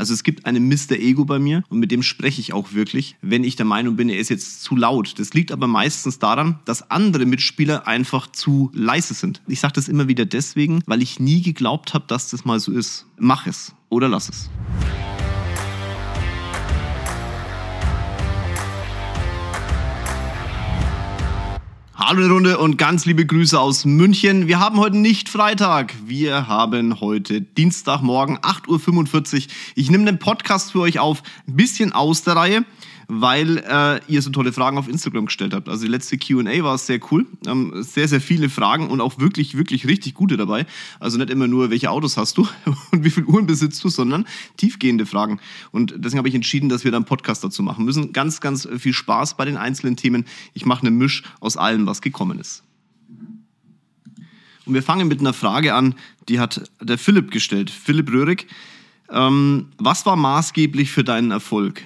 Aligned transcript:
Also 0.00 0.14
es 0.14 0.22
gibt 0.22 0.46
einen 0.46 0.66
Mr. 0.66 0.92
Ego 0.92 1.26
bei 1.26 1.38
mir 1.38 1.62
und 1.68 1.78
mit 1.78 1.90
dem 1.90 2.02
spreche 2.02 2.40
ich 2.40 2.54
auch 2.54 2.72
wirklich, 2.72 3.16
wenn 3.20 3.44
ich 3.44 3.56
der 3.56 3.66
Meinung 3.66 3.96
bin, 3.96 4.08
er 4.08 4.18
ist 4.18 4.30
jetzt 4.30 4.62
zu 4.62 4.74
laut. 4.74 5.18
Das 5.18 5.34
liegt 5.34 5.52
aber 5.52 5.66
meistens 5.66 6.18
daran, 6.18 6.58
dass 6.64 6.90
andere 6.90 7.26
Mitspieler 7.26 7.86
einfach 7.86 8.26
zu 8.32 8.70
leise 8.72 9.12
sind. 9.12 9.42
Ich 9.46 9.60
sage 9.60 9.74
das 9.74 9.88
immer 9.88 10.08
wieder 10.08 10.24
deswegen, 10.24 10.80
weil 10.86 11.02
ich 11.02 11.20
nie 11.20 11.42
geglaubt 11.42 11.92
habe, 11.92 12.06
dass 12.08 12.30
das 12.30 12.46
mal 12.46 12.58
so 12.60 12.72
ist. 12.72 13.04
Mach 13.18 13.46
es 13.46 13.74
oder 13.90 14.08
lass 14.08 14.30
es. 14.30 14.48
Hallo 22.10 22.26
Runde 22.26 22.58
und 22.58 22.76
ganz 22.76 23.06
liebe 23.06 23.24
Grüße 23.24 23.56
aus 23.56 23.84
München. 23.84 24.48
Wir 24.48 24.58
haben 24.58 24.80
heute 24.80 24.96
nicht 24.96 25.28
Freitag, 25.28 25.94
wir 26.06 26.48
haben 26.48 26.98
heute 27.00 27.40
Dienstagmorgen 27.40 28.38
8.45 28.38 29.44
Uhr. 29.44 29.52
Ich 29.76 29.90
nehme 29.92 30.06
den 30.06 30.18
Podcast 30.18 30.72
für 30.72 30.80
euch 30.80 30.98
auf, 30.98 31.22
ein 31.46 31.54
bisschen 31.54 31.92
aus 31.92 32.24
der 32.24 32.34
Reihe 32.34 32.64
weil 33.12 33.58
äh, 33.58 34.00
ihr 34.06 34.22
so 34.22 34.30
tolle 34.30 34.52
Fragen 34.52 34.78
auf 34.78 34.88
Instagram 34.88 35.26
gestellt 35.26 35.52
habt. 35.52 35.68
Also 35.68 35.84
die 35.84 35.90
letzte 35.90 36.16
QA 36.16 36.62
war 36.62 36.78
sehr 36.78 37.00
cool. 37.10 37.26
Ähm, 37.44 37.82
sehr, 37.82 38.06
sehr 38.06 38.20
viele 38.20 38.48
Fragen 38.48 38.88
und 38.88 39.00
auch 39.00 39.18
wirklich, 39.18 39.56
wirklich 39.56 39.86
richtig 39.88 40.14
gute 40.14 40.36
dabei. 40.36 40.64
Also 41.00 41.18
nicht 41.18 41.28
immer 41.28 41.48
nur, 41.48 41.70
welche 41.70 41.90
Autos 41.90 42.16
hast 42.16 42.38
du 42.38 42.46
und 42.92 43.04
wie 43.04 43.10
viel 43.10 43.24
Uhren 43.24 43.46
besitzt 43.46 43.82
du, 43.82 43.88
sondern 43.88 44.26
tiefgehende 44.56 45.06
Fragen. 45.06 45.40
Und 45.72 45.94
deswegen 45.98 46.18
habe 46.18 46.28
ich 46.28 46.36
entschieden, 46.36 46.68
dass 46.68 46.84
wir 46.84 46.92
da 46.92 46.98
einen 46.98 47.04
Podcast 47.04 47.42
dazu 47.42 47.64
machen 47.64 47.84
müssen. 47.84 48.12
Ganz, 48.12 48.40
ganz 48.40 48.68
viel 48.78 48.92
Spaß 48.92 49.36
bei 49.36 49.44
den 49.44 49.56
einzelnen 49.56 49.96
Themen. 49.96 50.24
Ich 50.54 50.64
mache 50.64 50.82
eine 50.82 50.92
Misch 50.92 51.24
aus 51.40 51.56
allem, 51.56 51.86
was 51.86 52.02
gekommen 52.02 52.38
ist. 52.38 52.62
Und 54.66 54.74
wir 54.74 54.84
fangen 54.84 55.08
mit 55.08 55.18
einer 55.18 55.32
Frage 55.32 55.74
an, 55.74 55.96
die 56.28 56.38
hat 56.38 56.70
der 56.80 56.96
Philipp 56.96 57.32
gestellt. 57.32 57.70
Philipp 57.70 58.08
Röhrig. 58.12 58.46
Ähm, 59.10 59.66
was 59.78 60.06
war 60.06 60.14
maßgeblich 60.14 60.92
für 60.92 61.02
deinen 61.02 61.32
Erfolg? 61.32 61.82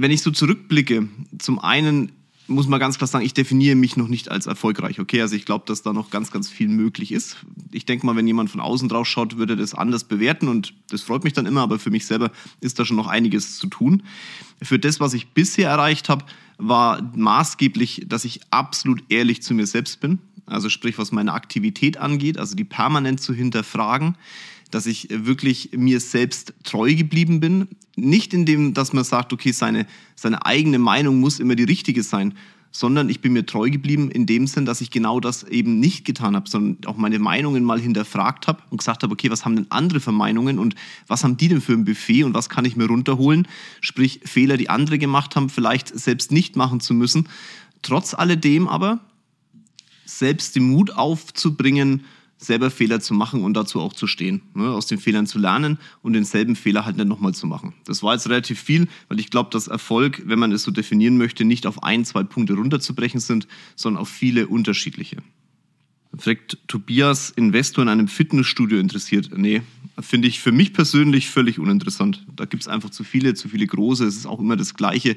Wenn 0.00 0.10
ich 0.10 0.22
so 0.22 0.30
zurückblicke, 0.30 1.08
zum 1.38 1.58
einen 1.58 2.12
muss 2.46 2.66
man 2.66 2.80
ganz 2.80 2.98
klar 2.98 3.06
sagen, 3.06 3.24
ich 3.24 3.32
definiere 3.32 3.76
mich 3.76 3.96
noch 3.96 4.08
nicht 4.08 4.28
als 4.28 4.46
erfolgreich. 4.46 4.98
Okay, 4.98 5.20
also 5.22 5.36
ich 5.36 5.44
glaube, 5.44 5.66
dass 5.68 5.82
da 5.82 5.92
noch 5.92 6.10
ganz, 6.10 6.32
ganz 6.32 6.48
viel 6.48 6.66
möglich 6.66 7.12
ist. 7.12 7.36
Ich 7.70 7.86
denke 7.86 8.04
mal, 8.04 8.16
wenn 8.16 8.26
jemand 8.26 8.50
von 8.50 8.60
außen 8.60 8.88
drauf 8.88 9.06
schaut, 9.06 9.36
würde 9.36 9.56
das 9.56 9.72
anders 9.72 10.02
bewerten 10.02 10.48
und 10.48 10.74
das 10.88 11.02
freut 11.02 11.22
mich 11.22 11.32
dann 11.32 11.46
immer, 11.46 11.60
aber 11.60 11.78
für 11.78 11.90
mich 11.90 12.06
selber 12.06 12.32
ist 12.60 12.78
da 12.80 12.84
schon 12.84 12.96
noch 12.96 13.06
einiges 13.06 13.56
zu 13.56 13.68
tun. 13.68 14.02
Für 14.60 14.80
das, 14.80 14.98
was 14.98 15.14
ich 15.14 15.28
bisher 15.28 15.70
erreicht 15.70 16.08
habe, 16.08 16.24
war 16.58 17.00
maßgeblich, 17.14 18.06
dass 18.08 18.24
ich 18.24 18.40
absolut 18.50 19.04
ehrlich 19.10 19.42
zu 19.42 19.54
mir 19.54 19.66
selbst 19.66 20.00
bin. 20.00 20.18
Also 20.46 20.68
sprich, 20.68 20.98
was 20.98 21.12
meine 21.12 21.32
Aktivität 21.32 21.98
angeht, 21.98 22.36
also 22.36 22.56
die 22.56 22.64
permanent 22.64 23.20
zu 23.20 23.32
hinterfragen 23.32 24.16
dass 24.70 24.86
ich 24.86 25.08
wirklich 25.10 25.70
mir 25.76 26.00
selbst 26.00 26.54
treu 26.62 26.94
geblieben 26.94 27.40
bin. 27.40 27.68
Nicht 28.00 28.34
in 28.34 28.44
dem, 28.46 28.74
dass 28.74 28.92
man 28.92 29.04
sagt, 29.04 29.32
okay, 29.32 29.52
seine, 29.52 29.86
seine 30.16 30.44
eigene 30.46 30.78
Meinung 30.78 31.20
muss 31.20 31.40
immer 31.40 31.54
die 31.54 31.64
richtige 31.64 32.02
sein, 32.02 32.34
sondern 32.72 33.08
ich 33.08 33.20
bin 33.20 33.32
mir 33.32 33.46
treu 33.46 33.68
geblieben 33.68 34.10
in 34.10 34.26
dem 34.26 34.46
Sinn, 34.46 34.64
dass 34.64 34.80
ich 34.80 34.90
genau 34.90 35.18
das 35.18 35.42
eben 35.42 35.80
nicht 35.80 36.04
getan 36.04 36.36
habe, 36.36 36.48
sondern 36.48 36.84
auch 36.86 36.96
meine 36.96 37.18
Meinungen 37.18 37.64
mal 37.64 37.80
hinterfragt 37.80 38.46
habe 38.46 38.62
und 38.70 38.78
gesagt 38.78 39.02
habe, 39.02 39.12
okay, 39.12 39.30
was 39.30 39.44
haben 39.44 39.56
denn 39.56 39.66
andere 39.70 39.98
für 39.98 40.12
Meinungen 40.12 40.58
und 40.58 40.76
was 41.08 41.24
haben 41.24 41.36
die 41.36 41.48
denn 41.48 41.60
für 41.60 41.72
ein 41.72 41.84
Buffet 41.84 42.24
und 42.24 42.34
was 42.34 42.48
kann 42.48 42.64
ich 42.64 42.76
mir 42.76 42.86
runterholen? 42.86 43.48
Sprich, 43.80 44.20
Fehler, 44.24 44.56
die 44.56 44.70
andere 44.70 44.98
gemacht 44.98 45.34
haben, 45.34 45.48
vielleicht 45.48 45.88
selbst 45.88 46.30
nicht 46.30 46.54
machen 46.54 46.80
zu 46.80 46.94
müssen. 46.94 47.28
Trotz 47.82 48.14
alledem 48.14 48.68
aber 48.68 49.00
selbst 50.04 50.54
den 50.54 50.64
Mut 50.64 50.92
aufzubringen, 50.92 52.04
selber 52.40 52.70
Fehler 52.70 53.00
zu 53.00 53.14
machen 53.14 53.44
und 53.44 53.54
dazu 53.54 53.80
auch 53.80 53.92
zu 53.92 54.06
stehen. 54.06 54.40
Ne? 54.54 54.70
Aus 54.70 54.86
den 54.86 54.98
Fehlern 54.98 55.26
zu 55.26 55.38
lernen 55.38 55.78
und 56.02 56.14
denselben 56.14 56.56
Fehler 56.56 56.84
halt 56.84 56.96
nicht 56.96 57.06
nochmal 57.06 57.34
zu 57.34 57.46
machen. 57.46 57.74
Das 57.84 58.02
war 58.02 58.14
jetzt 58.14 58.28
relativ 58.28 58.60
viel, 58.60 58.88
weil 59.08 59.20
ich 59.20 59.30
glaube, 59.30 59.50
dass 59.50 59.68
Erfolg, 59.68 60.22
wenn 60.24 60.38
man 60.38 60.50
es 60.50 60.62
so 60.62 60.70
definieren 60.70 61.18
möchte, 61.18 61.44
nicht 61.44 61.66
auf 61.66 61.82
ein, 61.82 62.04
zwei 62.04 62.24
Punkte 62.24 62.54
runterzubrechen 62.54 63.20
sind, 63.20 63.46
sondern 63.76 64.00
auf 64.00 64.08
viele 64.08 64.48
unterschiedliche. 64.48 65.18
Fragt 66.16 66.58
Tobias, 66.66 67.30
Investor 67.30 67.82
in 67.82 67.88
einem 67.88 68.08
Fitnessstudio 68.08 68.78
interessiert? 68.78 69.30
Nee, 69.36 69.62
finde 70.00 70.28
ich 70.28 70.40
für 70.40 70.52
mich 70.52 70.72
persönlich 70.72 71.28
völlig 71.30 71.58
uninteressant. 71.58 72.26
Da 72.34 72.46
gibt 72.46 72.62
es 72.62 72.68
einfach 72.68 72.90
zu 72.90 73.04
viele, 73.04 73.34
zu 73.34 73.48
viele 73.48 73.66
große. 73.66 74.04
Es 74.04 74.16
ist 74.16 74.26
auch 74.26 74.40
immer 74.40 74.56
das 74.56 74.74
Gleiche. 74.74 75.16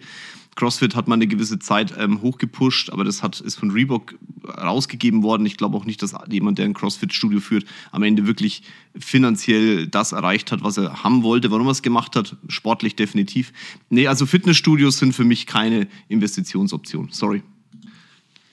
CrossFit 0.55 0.95
hat 0.95 1.07
mal 1.07 1.15
eine 1.15 1.25
gewisse 1.25 1.57
Zeit 1.57 1.95
ähm, 1.97 2.21
hochgepusht, 2.21 2.91
aber 2.91 3.03
das 3.03 3.23
hat, 3.23 3.39
ist 3.39 3.55
von 3.55 3.71
Reebok 3.71 4.13
rausgegeben 4.47 5.23
worden. 5.23 5.45
Ich 5.47 5.57
glaube 5.57 5.75
auch 5.77 5.85
nicht, 5.85 6.01
dass 6.03 6.13
jemand, 6.29 6.59
der 6.59 6.65
ein 6.65 6.75
CrossFit-Studio 6.75 7.39
führt, 7.39 7.65
am 7.91 8.03
Ende 8.03 8.27
wirklich 8.27 8.61
finanziell 8.95 9.87
das 9.87 10.11
erreicht 10.11 10.51
hat, 10.51 10.63
was 10.63 10.77
er 10.77 11.03
haben 11.03 11.23
wollte. 11.23 11.49
Warum 11.49 11.67
er 11.67 11.71
es 11.71 11.81
gemacht 11.81 12.15
hat, 12.15 12.37
sportlich 12.49 12.95
definitiv. 12.95 13.51
Nee, 13.89 14.07
also 14.07 14.27
Fitnessstudios 14.27 14.99
sind 14.99 15.13
für 15.13 15.25
mich 15.25 15.47
keine 15.47 15.87
Investitionsoption. 16.07 17.09
Sorry. 17.11 17.41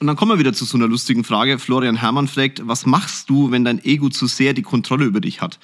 Und 0.00 0.06
dann 0.06 0.16
kommen 0.16 0.32
wir 0.32 0.38
wieder 0.38 0.54
zu 0.54 0.64
so 0.64 0.78
einer 0.78 0.88
lustigen 0.88 1.24
Frage. 1.24 1.58
Florian 1.58 1.96
Herrmann 1.96 2.26
fragt, 2.26 2.66
was 2.66 2.86
machst 2.86 3.28
du, 3.28 3.50
wenn 3.50 3.64
dein 3.64 3.84
Ego 3.84 4.08
zu 4.08 4.26
sehr 4.26 4.54
die 4.54 4.62
Kontrolle 4.62 5.04
über 5.04 5.20
dich 5.20 5.42
hat? 5.42 5.58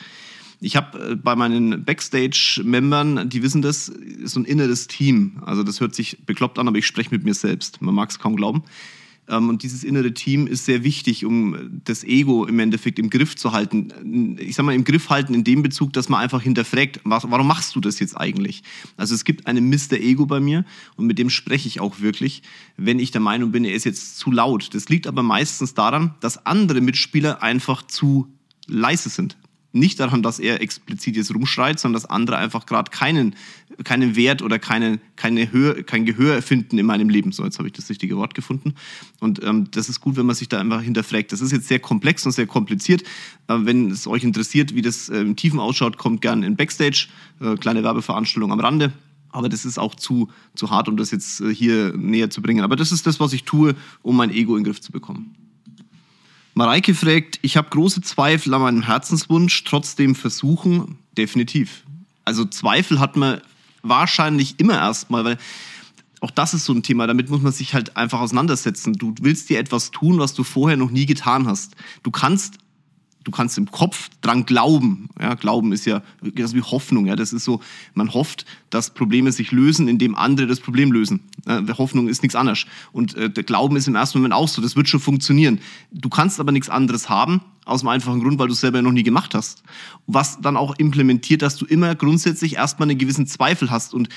Ich 0.61 0.77
habe 0.77 1.13
äh, 1.13 1.17
bei 1.17 1.35
meinen 1.35 1.87
Backstage-Membern, 1.87 3.31
die 3.31 3.43
wissen 3.43 3.63
das, 3.63 3.87
so 4.25 4.41
ein 4.41 4.45
inneres 4.45 4.89
Team. 4.89 5.43
Also 5.47 5.63
das 5.63 5.81
hört 5.81 5.95
sich 5.95 6.19
bekloppt 6.27 6.59
an, 6.59 6.69
aber 6.69 6.77
ich 6.77 6.87
spreche 6.87 7.11
mit 7.11 7.25
mir 7.25 7.33
selbst. 7.33 7.81
Man 7.81 7.95
mag 7.95 8.11
es 8.11 8.19
kaum 8.19 8.37
glauben. 8.37 8.63
Ähm, 9.29 9.49
und 9.49 9.63
dieses 9.63 9.85
innere 9.85 10.13
Team 10.15 10.47
ist 10.47 10.65
sehr 10.65 10.85
wichtig, 10.85 11.25
um 11.25 11.81
das 11.85 12.05
Ego 12.05 12.45
im 12.45 12.59
Endeffekt 12.59 12.99
im 12.99 13.11
Griff 13.11 13.37
zu 13.37 13.53
halten. 13.53 14.37
Ich 14.39 14.57
sag 14.57 14.65
mal, 14.65 14.75
im 14.75 14.85
Griff 14.85 15.11
halten 15.11 15.35
in 15.35 15.45
dem 15.45 15.63
Bezug, 15.63 15.93
dass 15.93 16.09
man 16.09 16.21
einfach 16.21 16.43
hinterfragt, 16.43 17.01
warum 17.05 17.47
machst 17.47 17.75
du 17.75 17.81
das 17.81 17.99
jetzt 17.99 18.17
eigentlich? 18.17 18.63
Also 18.97 19.15
es 19.15 19.25
gibt 19.25 19.47
einen 19.47 19.69
Mr. 19.69 19.95
Ego 19.95 20.27
bei 20.27 20.41
mir 20.41 20.65
und 20.97 21.07
mit 21.07 21.19
dem 21.19 21.31
spreche 21.31 21.69
ich 21.69 21.81
auch 21.81 22.01
wirklich, 22.01 22.43
wenn 22.77 22.99
ich 22.99 23.11
der 23.11 23.21
Meinung 23.21 23.53
bin, 23.53 23.65
er 23.65 23.75
ist 23.75 23.85
jetzt 23.85 24.19
zu 24.19 24.31
laut. 24.31 24.75
Das 24.75 24.89
liegt 24.89 25.07
aber 25.07 25.23
meistens 25.23 25.75
daran, 25.75 26.15
dass 26.21 26.47
andere 26.47 26.81
Mitspieler 26.81 27.43
einfach 27.43 27.87
zu 27.87 28.29
leise 28.67 29.09
sind 29.09 29.37
nicht 29.73 30.01
daran, 30.01 30.23
dass 30.23 30.39
er 30.39 30.61
explizit 30.61 31.17
jetzt 31.17 31.35
rumschreit, 31.35 31.79
sondern 31.79 32.01
dass 32.01 32.09
andere 32.09 32.39
einfach 32.39 32.67
gerade 32.67 32.91
keinen, 32.91 33.35
keinen 33.85 34.17
Wert 34.17 34.43
oder 34.43 34.59
keine, 34.59 34.99
keine 35.17 35.53
Höhe, 35.53 35.83
kein 35.85 36.07
Gehör 36.07 36.41
finden 36.43 36.79
in 36.79 36.87
meinem 36.87 37.09
Leben. 37.09 37.33
So, 37.33 37.45
jetzt 37.45 37.59
habe 37.59 37.69
ich 37.69 37.75
das 37.75 37.89
richtige 37.91 38.17
Wort 38.17 38.35
gefunden. 38.35 38.75
Und 39.21 39.43
ähm, 39.45 39.71
das 39.71 39.89
ist 39.89 40.01
gut, 40.01 40.17
wenn 40.17 40.27
man 40.27 40.35
sich 40.35 40.49
da 40.49 40.61
einfach 40.61 40.81
hinterfragt. 40.81 41.33
Das 41.33 41.41
ist 41.41 41.53
jetzt 41.53 41.69
sehr 41.69 41.79
komplex 41.79 42.25
und 42.25 42.33
sehr 42.33 42.47
kompliziert. 42.47 43.03
Äh, 43.49 43.59
wenn 43.61 43.91
es 43.91 44.07
euch 44.07 44.25
interessiert, 44.25 44.75
wie 44.75 44.83
das 44.83 45.09
äh, 45.09 45.21
im 45.21 45.37
Tiefen 45.37 45.61
ausschaut, 45.61 45.99
kommt 45.99 46.23
gern 46.23 46.43
in 46.43 46.57
Backstage. 46.57 47.09
Äh, 47.41 47.57
kleine 47.57 47.83
Werbeveranstaltung 47.83 48.53
am 48.53 48.61
Rande. 48.61 48.93
Aber 49.31 49.51
das 49.51 49.67
ist 49.67 49.79
auch 49.79 49.95
zu, 49.95 50.31
zu 50.55 50.71
hart, 50.71 50.89
um 50.89 50.97
das 50.97 51.11
jetzt 51.11 51.43
äh, 51.43 51.55
hier 51.55 51.95
näher 51.95 52.31
zu 52.31 52.41
bringen. 52.41 52.65
Aber 52.65 52.77
das 52.77 52.93
ist 52.93 53.07
das, 53.07 53.21
was 53.21 53.35
ich 53.35 53.45
tue, 53.45 53.75
um 54.03 54.17
mein 54.17 54.31
Ego 54.31 54.57
in 54.57 54.63
den 54.63 54.73
Griff 54.73 54.81
zu 54.81 54.93
bekommen. 54.93 55.35
Mareike 56.57 56.95
fragt, 56.95 57.39
ich 57.43 57.59
habe 57.59 57.69
große 57.69 58.01
Zweifel 58.01 58.55
an 58.55 58.63
meinem 58.63 58.83
Herzenswunsch, 58.83 59.63
trotzdem 59.65 60.15
versuchen, 60.15 60.97
definitiv. 61.15 61.85
Also 62.25 62.47
Zweifel 62.47 62.99
hat 62.99 63.15
man 63.15 63.43
wahrscheinlich 63.83 64.59
immer 64.59 64.73
erstmal, 64.73 65.27
weil 65.27 65.39
auch 66.23 66.31
das 66.31 66.55
ist 66.55 66.65
so 66.65 66.73
ein 66.73 66.83
Thema, 66.83 67.07
damit 67.07 67.29
muss 67.29 67.43
man 67.43 67.53
sich 67.53 67.75
halt 67.75 67.99
einfach 67.99 68.21
auseinandersetzen. 68.21 68.95
Du 68.95 69.13
willst 69.21 69.51
dir 69.51 69.59
etwas 69.59 69.91
tun, 69.91 70.19
was 70.19 70.33
du 70.33 70.45
vorher 70.45 70.79
noch 70.79 70.91
nie 70.91 71.05
getan 71.05 71.47
hast. 71.47 71.77
Du 72.03 72.11
kannst 72.11 72.55
du 73.27 73.33
kannst 73.33 73.59
im 73.59 73.71
Kopf 73.71 74.09
dran 74.21 74.47
glauben. 74.47 75.09
Ja, 75.21 75.35
Glauben 75.35 75.73
ist 75.73 75.85
ja 75.85 76.03
das 76.23 76.53
ist 76.53 76.55
wie 76.55 76.63
Hoffnung. 76.63 77.07
Ja, 77.07 77.17
das 77.17 77.33
ist 77.33 77.45
so, 77.45 77.61
man 77.95 78.15
hofft, 78.15 78.47
dass 78.71 78.95
Probleme 78.95 79.33
sich 79.33 79.51
lösen, 79.51 79.89
indem 79.89 80.15
andere 80.15 80.47
das 80.47 80.61
Problem 80.61 80.93
lösen. 80.93 81.21
Ja, 81.47 81.63
Hoffnung 81.77 82.09
ist 82.09 82.23
nichts 82.23 82.37
anderes. 82.37 82.67
Und 82.93 83.15
äh, 83.17 83.29
der 83.29 83.43
Glauben 83.43 83.75
ist 83.77 83.89
im 83.89 83.97
ersten 83.97 84.19
Moment 84.19 84.33
auch 84.33 84.47
so. 84.47 84.63
Das 84.63 84.77
wird 84.77 84.89
schon 84.89 85.01
funktionieren. 85.01 85.59
Du 85.91 86.09
kannst 86.09 86.39
aber 86.39 86.53
nichts 86.53 86.69
anderes 86.69 87.09
haben, 87.09 87.41
aus 87.65 87.81
dem 87.81 87.89
einfachen 87.89 88.21
Grund, 88.21 88.39
weil 88.39 88.47
du 88.47 88.53
es 88.53 88.61
selber 88.61 88.81
noch 88.81 88.93
nie 88.93 89.03
gemacht 89.03 89.35
hast. 89.35 89.65
Was 90.07 90.41
dann 90.41 90.57
auch 90.57 90.77
implementiert, 90.79 91.43
dass 91.43 91.57
du 91.57 91.67
immer 91.67 91.97
grundsätzlich 91.97 92.55
erstmal 92.55 92.89
einen 92.89 92.99
gewissen 92.99 93.27
Zweifel 93.27 93.73
hast. 93.73 93.93
Und 93.93 94.09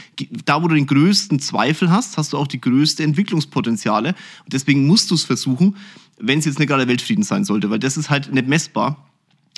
da, 0.45 0.61
wo 0.61 0.67
du 0.67 0.75
den 0.75 0.85
größten 0.85 1.39
Zweifel 1.39 1.89
hast, 1.89 2.17
hast 2.17 2.33
du 2.33 2.38
auch 2.38 2.47
die 2.47 2.61
größte 2.61 3.03
Entwicklungspotenziale. 3.03 4.09
Und 4.44 4.53
deswegen 4.53 4.85
musst 4.85 5.09
du 5.09 5.15
es 5.15 5.23
versuchen, 5.23 5.75
wenn 6.19 6.39
es 6.39 6.45
jetzt 6.45 6.60
nicht 6.60 6.68
gerade 6.68 6.88
Weltfrieden 6.88 7.24
sein 7.24 7.44
sollte, 7.44 7.69
weil 7.69 7.80
das 7.80 7.98
ist 7.98 8.10
halt 8.10 8.33
nicht 8.33 8.48
messbar. 8.48 9.10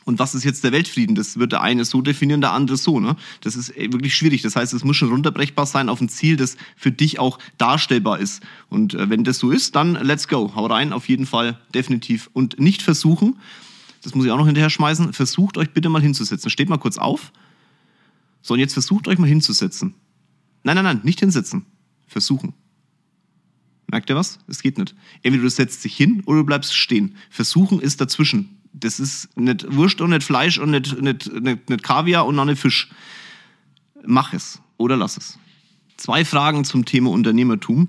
Und 0.04 0.18
was 0.18 0.34
ist 0.34 0.44
jetzt 0.44 0.64
der 0.64 0.72
Weltfrieden? 0.72 1.16
Das 1.16 1.38
wird 1.38 1.52
der 1.52 1.62
eine 1.62 1.86
so 1.86 2.02
definieren, 2.02 2.42
der 2.42 2.54
andere 2.54 2.76
so. 2.76 3.00
Ne? 3.00 3.16
Das 3.42 3.56
ist 3.56 3.76
äh, 3.78 3.92
wirklich 3.94 4.16
schwierig. 4.16 4.42
Das 4.42 4.56
heißt, 4.56 4.74
es 4.74 4.84
muss 4.84 4.98
schon 4.98 5.10
runterbrechbar 5.10 5.66
sein 5.68 5.90
auf 5.90 6.02
ein 6.02 6.10
Ziel, 6.10 6.38
das 6.38 6.58
für 6.76 6.92
dich 6.92 7.20
auch 7.20 7.38
darstellbar 7.60 8.20
ist. 8.20 8.42
Und 8.70 8.96
äh, 8.96 9.10
wenn 9.10 9.24
das 9.24 9.38
so 9.38 9.52
ist, 9.52 9.76
dann 9.76 9.94
let's 9.94 10.28
go. 10.28 10.54
Hau 10.56 10.66
rein, 10.66 10.92
auf 10.92 11.08
jeden 11.08 11.28
Fall, 11.28 11.60
definitiv. 11.74 12.32
Und 12.34 12.60
nicht 12.60 12.82
versuchen, 12.82 13.38
das 14.02 14.16
muss 14.16 14.26
ich 14.26 14.32
auch 14.32 14.38
noch 14.38 14.48
hinterher 14.48 14.72
schmeißen, 14.72 15.14
versucht 15.14 15.58
euch 15.58 15.72
bitte 15.72 15.90
mal 15.90 16.02
hinzusetzen. 16.02 16.50
Steht 16.50 16.70
mal 16.70 16.78
kurz 16.78 16.98
auf. 16.98 17.32
So, 18.42 18.56
und 18.56 18.60
jetzt 18.60 18.74
versucht 18.74 19.08
euch 19.08 19.20
mal 19.20 19.28
hinzusetzen. 19.28 19.94
Nein, 20.64 20.76
nein, 20.76 20.86
nein, 20.86 21.02
nicht 21.04 21.20
hinsetzen. 21.20 21.66
Versuchen. 22.08 22.54
Merkt 23.92 24.10
ihr 24.10 24.16
was? 24.16 24.40
Es 24.48 24.62
geht 24.62 24.78
nicht. 24.78 24.96
Entweder 25.22 25.44
du 25.44 25.50
setzt 25.50 25.84
dich 25.84 25.96
hin 25.96 26.24
oder 26.26 26.40
du 26.40 26.46
bleibst 26.46 26.76
stehen. 26.76 27.16
Versuchen 27.30 27.82
ist 27.82 28.00
dazwischen. 28.00 28.58
Das 28.74 29.00
ist 29.00 29.38
nicht 29.38 29.66
Wurst 29.76 30.00
und 30.00 30.12
nicht 30.12 30.24
Fleisch 30.24 30.58
und 30.58 30.72
nicht, 30.72 31.02
nicht, 31.02 31.32
nicht, 31.42 31.70
nicht 31.70 31.84
Kaviar 31.84 32.26
und 32.26 32.40
auch 32.40 32.46
nicht 32.46 32.62
Fisch. 32.62 32.90
mach 34.06 34.34
es 34.34 34.62
oder 34.78 34.96
lass 34.96 35.18
es. 35.18 35.38
Zwei 36.02 36.26
Fragen 36.26 36.64
zum 36.64 36.84
Thema 36.84 37.12
Unternehmertum. 37.12 37.88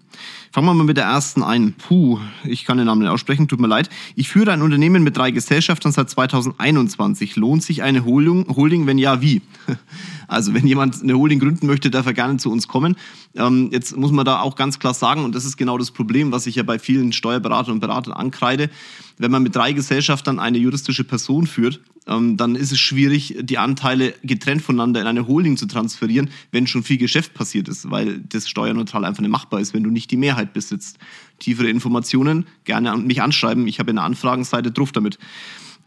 Fangen 0.52 0.66
wir 0.66 0.74
mal 0.74 0.84
mit 0.84 0.98
der 0.98 1.06
ersten 1.06 1.42
ein. 1.42 1.72
Puh, 1.72 2.20
ich 2.44 2.66
kann 2.66 2.76
den 2.76 2.84
Namen 2.84 3.00
nicht 3.00 3.10
aussprechen, 3.10 3.48
tut 3.48 3.58
mir 3.58 3.68
leid. 3.68 3.88
Ich 4.16 4.28
führe 4.28 4.52
ein 4.52 4.60
Unternehmen 4.60 5.02
mit 5.02 5.16
drei 5.16 5.30
Gesellschaftern 5.30 5.92
seit 5.92 6.10
2021. 6.10 7.36
Lohnt 7.36 7.62
sich 7.62 7.82
eine 7.82 8.04
Holding? 8.04 8.54
Holding, 8.54 8.86
wenn 8.86 8.98
ja, 8.98 9.22
wie? 9.22 9.40
Also 10.28 10.54
wenn 10.54 10.66
jemand 10.66 11.02
eine 11.02 11.12
Holding 11.14 11.40
gründen 11.40 11.66
möchte, 11.66 11.90
darf 11.90 12.06
er 12.06 12.14
gerne 12.14 12.38
zu 12.38 12.50
uns 12.50 12.66
kommen. 12.66 12.96
Ähm, 13.34 13.68
jetzt 13.70 13.94
muss 13.98 14.12
man 14.12 14.24
da 14.24 14.40
auch 14.40 14.56
ganz 14.56 14.78
klar 14.78 14.94
sagen, 14.94 15.24
und 15.24 15.34
das 15.34 15.44
ist 15.44 15.58
genau 15.58 15.76
das 15.76 15.90
Problem, 15.90 16.32
was 16.32 16.46
ich 16.46 16.54
ja 16.54 16.62
bei 16.62 16.78
vielen 16.78 17.12
Steuerberatern 17.12 17.74
und 17.74 17.80
Beratern 17.80 18.14
ankreide, 18.14 18.70
wenn 19.18 19.30
man 19.30 19.42
mit 19.42 19.54
drei 19.54 19.72
Gesellschaftern 19.72 20.38
eine 20.38 20.56
juristische 20.56 21.04
Person 21.04 21.46
führt, 21.46 21.80
ähm, 22.06 22.36
dann 22.36 22.56
ist 22.56 22.72
es 22.72 22.80
schwierig, 22.80 23.36
die 23.40 23.58
Anteile 23.58 24.14
getrennt 24.24 24.62
voneinander 24.62 25.00
in 25.00 25.06
eine 25.06 25.26
Holding 25.26 25.56
zu 25.56 25.66
transferieren, 25.66 26.30
wenn 26.50 26.66
schon 26.66 26.82
viel 26.82 26.98
Geschäft 26.98 27.34
passiert 27.34 27.68
ist, 27.68 27.90
weil 27.90 28.18
das 28.18 28.48
steuerneutral 28.48 29.04
einfach 29.04 29.20
nicht 29.20 29.30
machbar 29.30 29.60
ist, 29.60 29.72
wenn 29.72 29.84
du 29.84 29.90
nicht 29.90 30.10
die 30.10 30.16
Mehrheit 30.16 30.52
besitzt. 30.52 30.98
Tiefere 31.38 31.68
Informationen 31.68 32.46
gerne 32.64 32.90
an 32.90 33.06
mich 33.06 33.22
anschreiben. 33.22 33.66
Ich 33.68 33.78
habe 33.78 33.90
eine 33.90 34.02
Anfragenseite 34.02 34.72
drauf 34.72 34.92
damit. 34.92 35.18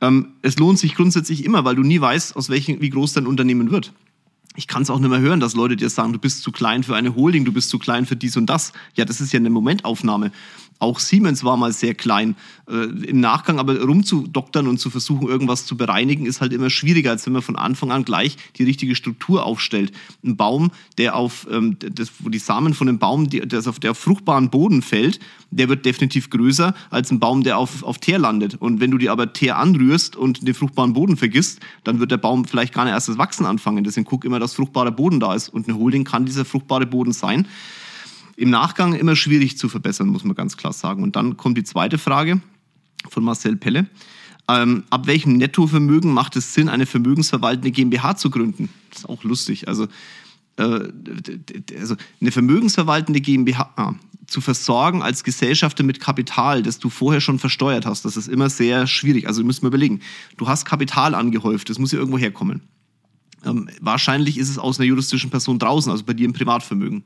Ähm, 0.01 0.33
es 0.41 0.57
lohnt 0.57 0.79
sich 0.79 0.95
grundsätzlich 0.95 1.43
immer, 1.43 1.65
weil 1.65 1.75
du 1.75 1.83
nie 1.83 1.99
weißt, 1.99 2.35
aus 2.35 2.49
welchem, 2.49 2.81
wie 2.81 2.89
groß 2.89 3.13
dein 3.13 3.27
Unternehmen 3.27 3.71
wird. 3.71 3.93
Ich 4.57 4.67
kann 4.67 4.83
es 4.83 4.89
auch 4.89 4.99
nicht 4.99 5.09
mehr 5.09 5.19
hören, 5.19 5.41
dass 5.41 5.53
Leute 5.53 5.75
dir 5.75 5.89
sagen, 5.89 6.13
du 6.13 6.19
bist 6.19 6.41
zu 6.41 6.51
klein 6.51 6.83
für 6.83 6.95
eine 6.95 7.15
Holding, 7.15 7.43
du 7.43 7.51
bist 7.51 7.69
zu 7.69 7.77
klein 7.77 8.05
für 8.05 8.15
dies 8.15 8.37
und 8.37 8.45
das. 8.45 8.71
Ja, 8.95 9.03
das 9.03 9.19
ist 9.19 9.33
ja 9.33 9.39
eine 9.39 9.49
Momentaufnahme. 9.49 10.31
Auch 10.79 10.99
Siemens 10.99 11.43
war 11.43 11.55
mal 11.55 11.71
sehr 11.71 11.95
klein. 11.95 12.35
Äh, 12.69 12.85
Im 13.07 13.21
Nachgang 13.21 13.59
aber 13.59 13.79
rumzudoktern 13.81 14.67
und 14.67 14.77
zu 14.77 14.89
versuchen, 14.89 15.27
irgendwas 15.27 15.65
zu 15.65 15.77
bereinigen, 15.77 16.25
ist 16.25 16.41
halt 16.41 16.51
immer 16.51 16.69
schwieriger, 16.69 17.11
als 17.11 17.25
wenn 17.25 17.33
man 17.33 17.41
von 17.41 17.55
Anfang 17.55 17.91
an 17.91 18.03
gleich 18.03 18.35
die 18.57 18.63
richtige 18.63 18.95
Struktur 18.95 19.45
aufstellt. 19.45 19.93
Ein 20.23 20.35
Baum, 20.35 20.71
der 20.97 21.15
auf, 21.15 21.47
ähm, 21.49 21.77
das, 21.79 22.11
wo 22.19 22.29
die 22.29 22.39
Samen 22.39 22.73
von 22.73 22.87
dem 22.87 22.99
Baum, 22.99 23.29
die, 23.29 23.39
der 23.39 23.65
auf 23.65 23.79
der 23.79 23.95
fruchtbaren 23.95 24.49
Boden 24.49 24.81
fällt, 24.81 25.19
der 25.49 25.69
wird 25.69 25.85
definitiv 25.85 26.29
größer 26.29 26.73
als 26.89 27.09
ein 27.09 27.19
Baum, 27.19 27.43
der 27.43 27.57
auf, 27.57 27.81
auf 27.83 27.99
Teer 27.99 28.19
landet. 28.19 28.55
Und 28.55 28.81
wenn 28.81 28.91
du 28.91 28.97
dir 28.97 29.13
aber 29.13 29.31
Teer 29.31 29.57
anrührst 29.57 30.17
und 30.17 30.45
den 30.45 30.53
fruchtbaren 30.53 30.91
Boden 30.91 31.15
vergisst, 31.15 31.61
dann 31.85 31.99
wird 32.01 32.11
der 32.11 32.17
Baum 32.17 32.43
vielleicht 32.43 32.73
gar 32.73 32.83
nicht 32.83 32.93
erst 32.93 33.07
das 33.07 33.17
Wachsen 33.17 33.45
anfangen. 33.45 33.85
Deswegen 33.85 34.05
guck 34.05 34.25
immer, 34.25 34.39
dass 34.39 34.55
fruchtbarer 34.55 34.91
Boden 34.91 35.21
da 35.21 35.33
ist. 35.33 35.47
Und 35.47 35.69
eine 35.69 35.77
Holding 35.77 36.03
kann 36.03 36.25
dieser 36.25 36.43
fruchtbare 36.43 36.85
Boden 36.85 37.13
sein 37.13 37.47
im 38.35 38.49
Nachgang 38.49 38.93
immer 38.93 39.15
schwierig 39.15 39.57
zu 39.57 39.69
verbessern, 39.69 40.07
muss 40.07 40.23
man 40.23 40.35
ganz 40.35 40.57
klar 40.57 40.73
sagen. 40.73 41.03
Und 41.03 41.15
dann 41.15 41.37
kommt 41.37 41.57
die 41.57 41.63
zweite 41.63 41.97
Frage 41.97 42.41
von 43.09 43.23
Marcel 43.23 43.55
Pelle. 43.55 43.87
Ähm, 44.47 44.83
ab 44.89 45.07
welchem 45.07 45.37
Nettovermögen 45.37 46.11
macht 46.11 46.35
es 46.35 46.53
Sinn, 46.53 46.69
eine 46.69 46.85
vermögensverwaltende 46.85 47.71
GmbH 47.71 48.15
zu 48.15 48.29
gründen? 48.29 48.69
Das 48.89 48.99
ist 48.99 49.09
auch 49.09 49.23
lustig. 49.23 49.67
Also, 49.67 49.87
äh, 50.57 50.79
also 51.79 51.95
eine 52.21 52.31
vermögensverwaltende 52.31 53.21
GmbH 53.21 53.73
ah, 53.75 53.93
zu 54.27 54.41
versorgen 54.41 55.01
als 55.01 55.23
Gesellschafter 55.23 55.83
mit 55.83 55.99
Kapital, 55.99 56.61
das 56.61 56.77
du 56.77 56.89
vorher 56.89 57.21
schon 57.21 57.39
versteuert 57.39 57.85
hast, 57.85 58.05
das 58.05 58.17
ist 58.17 58.27
immer 58.27 58.49
sehr 58.49 58.85
schwierig. 58.85 59.27
Also, 59.27 59.41
du 59.41 59.47
musst 59.47 59.63
mal 59.63 59.69
überlegen, 59.69 60.01
du 60.37 60.47
hast 60.47 60.65
Kapital 60.65 61.15
angehäuft, 61.15 61.69
das 61.69 61.79
muss 61.79 61.91
ja 61.91 61.97
irgendwo 61.97 62.19
herkommen. 62.19 62.61
Ähm, 63.45 63.69
wahrscheinlich 63.79 64.37
ist 64.37 64.49
es 64.49 64.57
aus 64.57 64.79
einer 64.79 64.87
juristischen 64.87 65.29
Person 65.29 65.59
draußen, 65.59 65.91
also 65.91 66.03
bei 66.03 66.13
dir 66.13 66.25
im 66.25 66.33
Privatvermögen. 66.33 67.03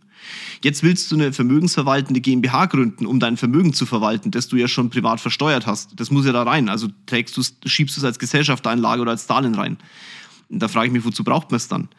Jetzt 0.63 0.83
willst 0.83 1.11
du 1.11 1.15
eine 1.15 1.33
vermögensverwaltende 1.33 2.21
GmbH 2.21 2.65
gründen, 2.67 3.05
um 3.05 3.19
dein 3.19 3.37
Vermögen 3.37 3.73
zu 3.73 3.85
verwalten, 3.85 4.31
das 4.31 4.47
du 4.47 4.55
ja 4.55 4.67
schon 4.67 4.89
privat 4.89 5.19
versteuert 5.19 5.65
hast. 5.65 5.99
Das 5.99 6.11
muss 6.11 6.25
ja 6.25 6.31
da 6.31 6.43
rein. 6.43 6.69
Also 6.69 6.87
trägst 7.05 7.37
du, 7.37 7.43
schiebst 7.65 7.97
du 7.97 8.01
es 8.01 8.05
als 8.05 8.19
Gesellschaftseinlage 8.19 9.01
oder 9.01 9.11
als 9.11 9.27
Darlehen 9.27 9.55
rein. 9.55 9.77
Da 10.51 10.67
frage 10.67 10.87
ich 10.87 10.93
mich, 10.93 11.05
wozu 11.05 11.23
braucht 11.23 11.51
man 11.51 11.57
es 11.57 11.67
dann? 11.67 11.89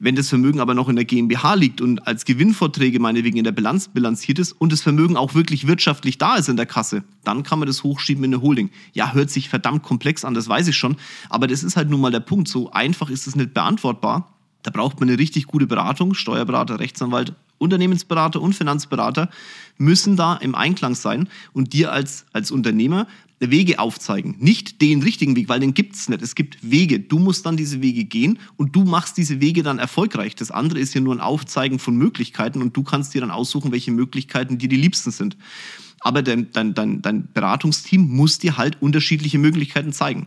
Wenn 0.00 0.16
das 0.16 0.30
Vermögen 0.30 0.60
aber 0.60 0.72
noch 0.72 0.88
in 0.88 0.96
der 0.96 1.04
GmbH 1.04 1.52
liegt 1.54 1.82
und 1.82 2.06
als 2.06 2.24
Gewinnvorträge 2.24 3.00
meinetwegen 3.00 3.36
in 3.36 3.44
der 3.44 3.52
Bilanz 3.52 3.88
bilanziert 3.88 4.38
ist 4.38 4.52
und 4.52 4.72
das 4.72 4.80
Vermögen 4.80 5.18
auch 5.18 5.34
wirklich 5.34 5.66
wirtschaftlich 5.66 6.16
da 6.16 6.36
ist 6.36 6.48
in 6.48 6.56
der 6.56 6.64
Kasse, 6.64 7.04
dann 7.24 7.42
kann 7.42 7.58
man 7.58 7.68
das 7.68 7.84
hochschieben 7.84 8.24
in 8.24 8.32
eine 8.32 8.42
Holding. 8.42 8.70
Ja, 8.94 9.12
hört 9.12 9.28
sich 9.28 9.50
verdammt 9.50 9.82
komplex 9.82 10.24
an, 10.24 10.32
das 10.32 10.48
weiß 10.48 10.68
ich 10.68 10.76
schon, 10.76 10.96
aber 11.28 11.46
das 11.46 11.62
ist 11.62 11.76
halt 11.76 11.90
nun 11.90 12.00
mal 12.00 12.10
der 12.10 12.20
Punkt. 12.20 12.48
So 12.48 12.70
einfach 12.70 13.10
ist 13.10 13.26
es 13.26 13.36
nicht 13.36 13.52
beantwortbar. 13.52 14.32
Da 14.62 14.70
braucht 14.70 15.00
man 15.00 15.10
eine 15.10 15.18
richtig 15.18 15.46
gute 15.46 15.66
Beratung, 15.66 16.14
Steuerberater, 16.14 16.80
Rechtsanwalt, 16.80 17.34
Unternehmensberater 17.58 18.40
und 18.40 18.54
Finanzberater 18.54 19.28
müssen 19.76 20.16
da 20.16 20.34
im 20.34 20.54
Einklang 20.54 20.94
sein 20.94 21.28
und 21.52 21.72
dir 21.72 21.92
als, 21.92 22.24
als 22.32 22.50
Unternehmer 22.50 23.06
Wege 23.40 23.78
aufzeigen. 23.78 24.36
Nicht 24.38 24.80
den 24.82 25.02
richtigen 25.02 25.36
Weg, 25.36 25.48
weil 25.48 25.60
den 25.60 25.74
gibt's 25.74 26.08
nicht. 26.08 26.22
Es 26.22 26.34
gibt 26.34 26.58
Wege. 26.68 26.98
Du 26.98 27.18
musst 27.18 27.46
dann 27.46 27.56
diese 27.56 27.80
Wege 27.82 28.04
gehen 28.04 28.38
und 28.56 28.74
du 28.74 28.84
machst 28.84 29.16
diese 29.16 29.40
Wege 29.40 29.62
dann 29.62 29.78
erfolgreich. 29.78 30.34
Das 30.34 30.50
andere 30.50 30.80
ist 30.80 30.94
ja 30.94 31.00
nur 31.00 31.14
ein 31.14 31.20
Aufzeigen 31.20 31.78
von 31.78 31.96
Möglichkeiten 31.96 32.60
und 32.62 32.76
du 32.76 32.82
kannst 32.82 33.14
dir 33.14 33.20
dann 33.20 33.30
aussuchen, 33.30 33.70
welche 33.70 33.92
Möglichkeiten 33.92 34.58
dir 34.58 34.68
die 34.68 34.76
liebsten 34.76 35.12
sind. 35.12 35.36
Aber 36.00 36.22
dein, 36.22 36.50
dein, 36.52 36.74
dein, 36.74 37.02
dein 37.02 37.28
Beratungsteam 37.32 38.08
muss 38.08 38.38
dir 38.38 38.56
halt 38.56 38.80
unterschiedliche 38.82 39.38
Möglichkeiten 39.38 39.92
zeigen. 39.92 40.26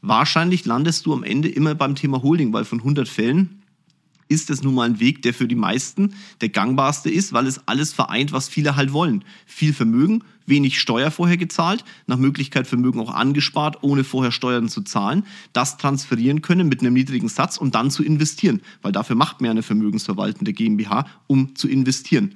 Wahrscheinlich 0.00 0.64
landest 0.64 1.06
du 1.06 1.12
am 1.12 1.24
Ende 1.24 1.48
immer 1.48 1.74
beim 1.74 1.94
Thema 1.94 2.22
Holding, 2.22 2.52
weil 2.52 2.64
von 2.64 2.78
100 2.78 3.08
Fällen 3.08 3.62
ist 4.28 4.50
es 4.50 4.62
nun 4.62 4.74
mal 4.74 4.88
ein 4.88 5.00
Weg, 5.00 5.22
der 5.22 5.34
für 5.34 5.48
die 5.48 5.54
meisten 5.54 6.14
der 6.40 6.50
gangbarste 6.50 7.10
ist, 7.10 7.32
weil 7.32 7.46
es 7.46 7.66
alles 7.66 7.92
vereint, 7.92 8.32
was 8.32 8.48
viele 8.48 8.76
halt 8.76 8.92
wollen. 8.92 9.24
Viel 9.46 9.72
Vermögen, 9.72 10.22
wenig 10.48 10.80
Steuer 10.80 11.10
vorher 11.10 11.36
gezahlt, 11.36 11.84
nach 12.06 12.16
Möglichkeit 12.16 12.66
Vermögen 12.66 13.00
auch 13.00 13.12
angespart, 13.12 13.82
ohne 13.82 14.04
vorher 14.04 14.32
Steuern 14.32 14.68
zu 14.68 14.82
zahlen, 14.82 15.24
das 15.52 15.76
transferieren 15.76 16.42
können 16.42 16.68
mit 16.68 16.80
einem 16.80 16.94
niedrigen 16.94 17.28
Satz 17.28 17.56
und 17.56 17.74
dann 17.74 17.90
zu 17.90 18.02
investieren, 18.02 18.62
weil 18.82 18.92
dafür 18.92 19.16
macht 19.16 19.40
man 19.40 19.50
eine 19.50 19.62
vermögensverwaltende 19.62 20.52
GmbH, 20.52 21.06
um 21.26 21.54
zu 21.54 21.68
investieren. 21.68 22.34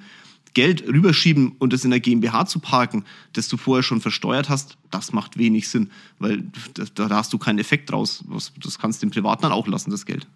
Geld 0.54 0.86
rüberschieben 0.86 1.52
und 1.58 1.72
es 1.72 1.84
in 1.84 1.90
der 1.90 2.00
GmbH 2.00 2.44
zu 2.44 2.60
parken, 2.60 3.04
das 3.32 3.48
du 3.48 3.56
vorher 3.56 3.82
schon 3.82 4.02
versteuert 4.02 4.50
hast, 4.50 4.76
das 4.90 5.12
macht 5.12 5.38
wenig 5.38 5.68
Sinn, 5.68 5.90
weil 6.18 6.44
da, 6.74 7.08
da 7.08 7.16
hast 7.16 7.32
du 7.32 7.38
keinen 7.38 7.58
Effekt 7.58 7.90
draus. 7.90 8.22
Das 8.60 8.78
kannst 8.78 9.02
du 9.02 9.06
dem 9.06 9.12
Privaten 9.12 9.42
dann 9.42 9.52
auch 9.52 9.66
lassen, 9.66 9.90
das 9.90 10.04
Geld 10.04 10.26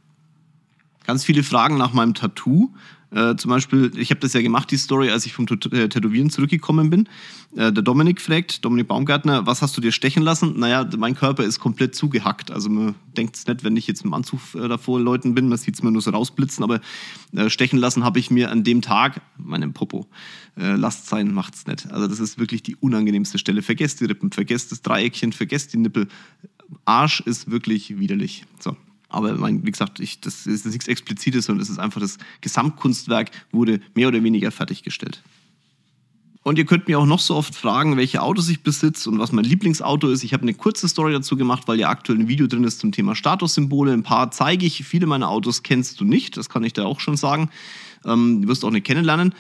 ganz 1.07 1.25
viele 1.25 1.43
Fragen 1.43 1.79
nach 1.79 1.93
meinem 1.93 2.15
Tattoo. 2.15 2.75
Äh, 3.17 3.37
zum 3.37 3.49
Beispiel, 3.49 3.93
ich 3.97 4.11
habe 4.11 4.21
das 4.21 4.35
ja 4.35 4.43
gemacht, 4.43 4.71
die 4.71 4.77
Story, 4.77 5.11
als 5.11 5.25
ich 5.25 5.33
vom 5.33 5.47
äh, 5.47 5.89
Tätowieren 5.89 6.29
zurückgekommen 6.29 6.91
bin. 6.91 7.09
Äh, 7.57 7.73
der 7.73 7.83
Dominik 7.83 8.21
fragt, 8.21 8.63
Dominik 8.63 8.89
Baumgärtner, 8.89 9.47
was 9.47 9.63
hast 9.63 9.75
du 9.75 9.81
dir 9.81 9.91
stechen 9.91 10.23
lassen? 10.23 10.59
Naja, 10.59 10.87
mein 10.99 11.15
Körper 11.15 11.43
ist 11.43 11.59
komplett 11.59 11.95
zugehackt. 11.95 12.51
Also 12.51 12.69
man 12.69 12.95
denkt 13.17 13.37
es 13.37 13.47
nicht, 13.47 13.65
wenn 13.65 13.75
ich 13.75 13.87
jetzt 13.87 14.05
im 14.05 14.13
Anzug 14.13 14.41
äh, 14.55 14.69
davor 14.69 15.01
Leuten 15.01 15.35
bin, 15.35 15.49
man 15.49 15.57
sieht 15.57 15.77
es 15.77 15.83
mir 15.83 15.91
nur 15.91 16.03
so 16.03 16.11
rausblitzen, 16.11 16.63
aber 16.63 16.81
äh, 17.35 17.49
stechen 17.49 17.79
lassen 17.79 18.05
habe 18.05 18.19
ich 18.19 18.31
mir 18.31 18.51
an 18.51 18.65
dem 18.65 18.83
Tag, 18.83 19.23
meinem 19.39 19.73
Popo, 19.73 20.07
äh, 20.59 20.75
lasst 20.75 21.07
sein, 21.07 21.33
macht's 21.33 21.67
nicht. 21.67 21.91
Also 21.91 22.09
das 22.09 22.21
ist 22.21 22.39
wirklich 22.39 22.63
die 22.63 22.77
unangenehmste 22.77 23.39
Stelle. 23.39 23.63
Vergesst 23.63 24.01
die 24.01 24.05
Rippen, 24.05 24.31
vergesst 24.31 24.73
das 24.73 24.83
Dreieckchen, 24.83 25.33
vergesst 25.33 25.73
die 25.73 25.79
Nippel. 25.79 26.09
Arsch 26.85 27.21
ist 27.21 27.51
wirklich 27.51 27.99
widerlich. 27.99 28.45
So. 28.61 28.77
Aber 29.09 29.35
mein, 29.35 29.65
wie 29.65 29.71
gesagt, 29.71 30.01
ich, 30.01 30.21
das 30.21 30.47
ist 30.47 30.67
nichts 30.67 30.89
Explizites, 30.89 31.47
sondern 31.47 31.63
es 31.63 31.71
ist 31.71 31.79
einfach 31.79 32.01
das 32.01 32.19
Gesamtkunstwerk 32.41 33.31
wurde 33.53 33.81
mehr 33.95 34.09
oder 34.09 34.23
weniger 34.23 34.51
fertiggestellt. 34.51 35.23
Und 36.43 36.59
ihr 36.59 36.65
könnt 36.65 36.87
mir 36.87 37.01
auch 37.01 37.07
noch 37.07 37.19
so 37.19 37.35
oft 37.35 37.57
fragen, 37.57 37.97
welche 37.97 38.23
Autos 38.23 38.49
ich 38.49 38.63
besitze 38.63 39.11
und 39.11 39.19
was 39.19 39.33
mein 39.33 39.45
Lieblingsauto 39.45 40.09
ist. 40.09 40.23
Ich 40.23 40.33
habe 40.33 40.43
eine 40.43 40.55
kurze 40.55 40.87
Story 40.87 41.13
dazu 41.13 41.37
gemacht, 41.37 41.65
weil 41.67 41.81
ja 41.81 41.89
aktuell 41.89 42.19
ein 42.19 42.29
Video 42.29 42.47
drin 42.47 42.63
ist 42.63 42.79
zum 42.79 42.93
Thema 42.93 43.17
Statussymbole. 43.17 43.93
Ein 43.93 44.05
paar 44.05 44.31
zeige 44.31 44.65
ich. 44.65 44.85
Viele 44.85 45.07
meiner 45.07 45.29
Autos 45.29 45.65
kennst 45.65 46.01
du 46.01 46.05
nicht, 46.05 46.37
das 46.37 46.49
kann 46.49 46.63
ich 46.63 46.73
dir 46.73 46.87
auch 46.87 47.01
schon 47.01 47.17
sagen. 47.17 47.51
Ähm, 48.05 48.43
du 48.43 48.49
wirst 48.49 48.65
auch 48.65 48.71
nicht 48.71 48.87
kennenlernen 48.87 49.35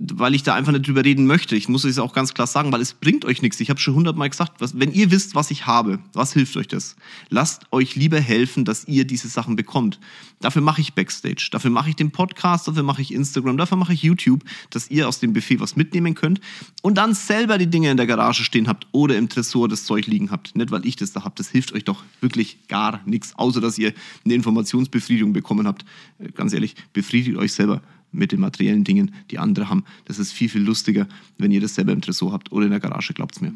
weil 0.00 0.34
ich 0.34 0.42
da 0.42 0.54
einfach 0.54 0.72
nicht 0.72 0.88
drüber 0.88 1.04
reden 1.04 1.26
möchte. 1.26 1.54
Ich 1.54 1.68
muss 1.68 1.84
es 1.84 1.98
auch 1.98 2.14
ganz 2.14 2.32
klar 2.32 2.46
sagen, 2.46 2.72
weil 2.72 2.80
es 2.80 2.94
bringt 2.94 3.26
euch 3.26 3.42
nichts. 3.42 3.60
Ich 3.60 3.68
habe 3.68 3.78
schon 3.78 3.94
hundertmal 3.94 4.30
gesagt, 4.30 4.54
was, 4.58 4.78
wenn 4.80 4.92
ihr 4.92 5.10
wisst, 5.10 5.34
was 5.34 5.50
ich 5.50 5.66
habe, 5.66 5.98
was 6.14 6.32
hilft 6.32 6.56
euch 6.56 6.68
das? 6.68 6.96
Lasst 7.28 7.64
euch 7.70 7.96
lieber 7.96 8.18
helfen, 8.18 8.64
dass 8.64 8.88
ihr 8.88 9.04
diese 9.04 9.28
Sachen 9.28 9.56
bekommt. 9.56 10.00
Dafür 10.40 10.62
mache 10.62 10.80
ich 10.80 10.94
Backstage, 10.94 11.48
dafür 11.52 11.70
mache 11.70 11.90
ich 11.90 11.96
den 11.96 12.12
Podcast, 12.12 12.66
dafür 12.66 12.82
mache 12.82 13.02
ich 13.02 13.12
Instagram, 13.12 13.58
dafür 13.58 13.76
mache 13.76 13.92
ich 13.92 14.02
YouTube, 14.02 14.42
dass 14.70 14.90
ihr 14.90 15.06
aus 15.06 15.20
dem 15.20 15.34
Buffet 15.34 15.60
was 15.60 15.76
mitnehmen 15.76 16.14
könnt 16.14 16.40
und 16.80 16.96
dann 16.96 17.12
selber 17.12 17.58
die 17.58 17.66
Dinge 17.66 17.90
in 17.90 17.98
der 17.98 18.06
Garage 18.06 18.42
stehen 18.42 18.68
habt 18.68 18.86
oder 18.92 19.18
im 19.18 19.28
Tresor 19.28 19.68
das 19.68 19.84
Zeug 19.84 20.06
liegen 20.06 20.30
habt. 20.30 20.56
Nicht, 20.56 20.70
weil 20.70 20.86
ich 20.86 20.96
das 20.96 21.12
da 21.12 21.24
habe. 21.24 21.34
Das 21.36 21.50
hilft 21.50 21.74
euch 21.74 21.84
doch 21.84 22.02
wirklich 22.22 22.68
gar 22.68 23.02
nichts, 23.04 23.34
außer 23.36 23.60
dass 23.60 23.76
ihr 23.76 23.92
eine 24.24 24.32
Informationsbefriedigung 24.32 25.34
bekommen 25.34 25.66
habt. 25.66 25.84
Äh, 26.18 26.30
ganz 26.32 26.54
ehrlich, 26.54 26.74
befriedigt 26.94 27.36
euch 27.36 27.52
selber 27.52 27.82
mit 28.12 28.32
den 28.32 28.40
materiellen 28.40 28.84
Dingen, 28.84 29.14
die 29.30 29.38
andere 29.38 29.68
haben. 29.68 29.84
Das 30.04 30.18
ist 30.18 30.32
viel, 30.32 30.48
viel 30.48 30.62
lustiger, 30.62 31.06
wenn 31.38 31.50
ihr 31.50 31.60
das 31.60 31.74
selber 31.74 31.92
im 31.92 32.00
Tresor 32.00 32.32
habt 32.32 32.52
oder 32.52 32.64
in 32.64 32.70
der 32.70 32.80
Garage, 32.80 33.14
glaubt's 33.14 33.40
mir. 33.40 33.52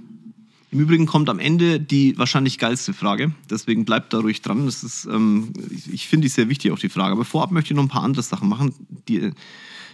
Im 0.71 0.81
Übrigen 0.81 1.07
kommt 1.07 1.29
am 1.29 1.39
Ende 1.39 1.79
die 1.79 2.19
wahrscheinlich 2.19 2.59
geilste 2.59 2.93
Frage, 2.93 3.33
deswegen 3.49 3.85
bleibt 3.85 4.13
da 4.13 4.19
ruhig 4.19 4.43
dran. 4.43 4.67
Das 4.67 4.83
ist, 4.83 5.07
ähm, 5.07 5.53
ich, 5.71 5.93
ich 5.93 6.09
finde 6.09 6.25
die 6.25 6.31
sehr 6.31 6.49
wichtig, 6.49 6.73
auch 6.73 6.79
die 6.79 6.89
Frage. 6.89 7.13
Aber 7.13 7.25
vorab 7.25 7.53
möchte 7.53 7.73
ich 7.73 7.77
noch 7.77 7.85
ein 7.85 7.89
paar 7.89 8.03
andere 8.03 8.25
Sachen 8.25 8.49
machen. 8.49 8.75
Die, 9.09 9.31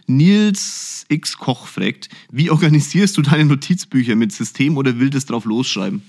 Nils 0.06 1.06
X. 1.08 1.38
Koch 1.38 1.66
fragt, 1.66 2.08
wie 2.30 2.50
organisierst 2.50 3.16
du 3.16 3.22
deine 3.22 3.44
Notizbücher 3.44 4.16
mit 4.16 4.32
System 4.32 4.76
oder 4.76 4.98
will 4.98 5.10
das 5.10 5.26
drauf 5.26 5.44
losschreiben? 5.44 6.02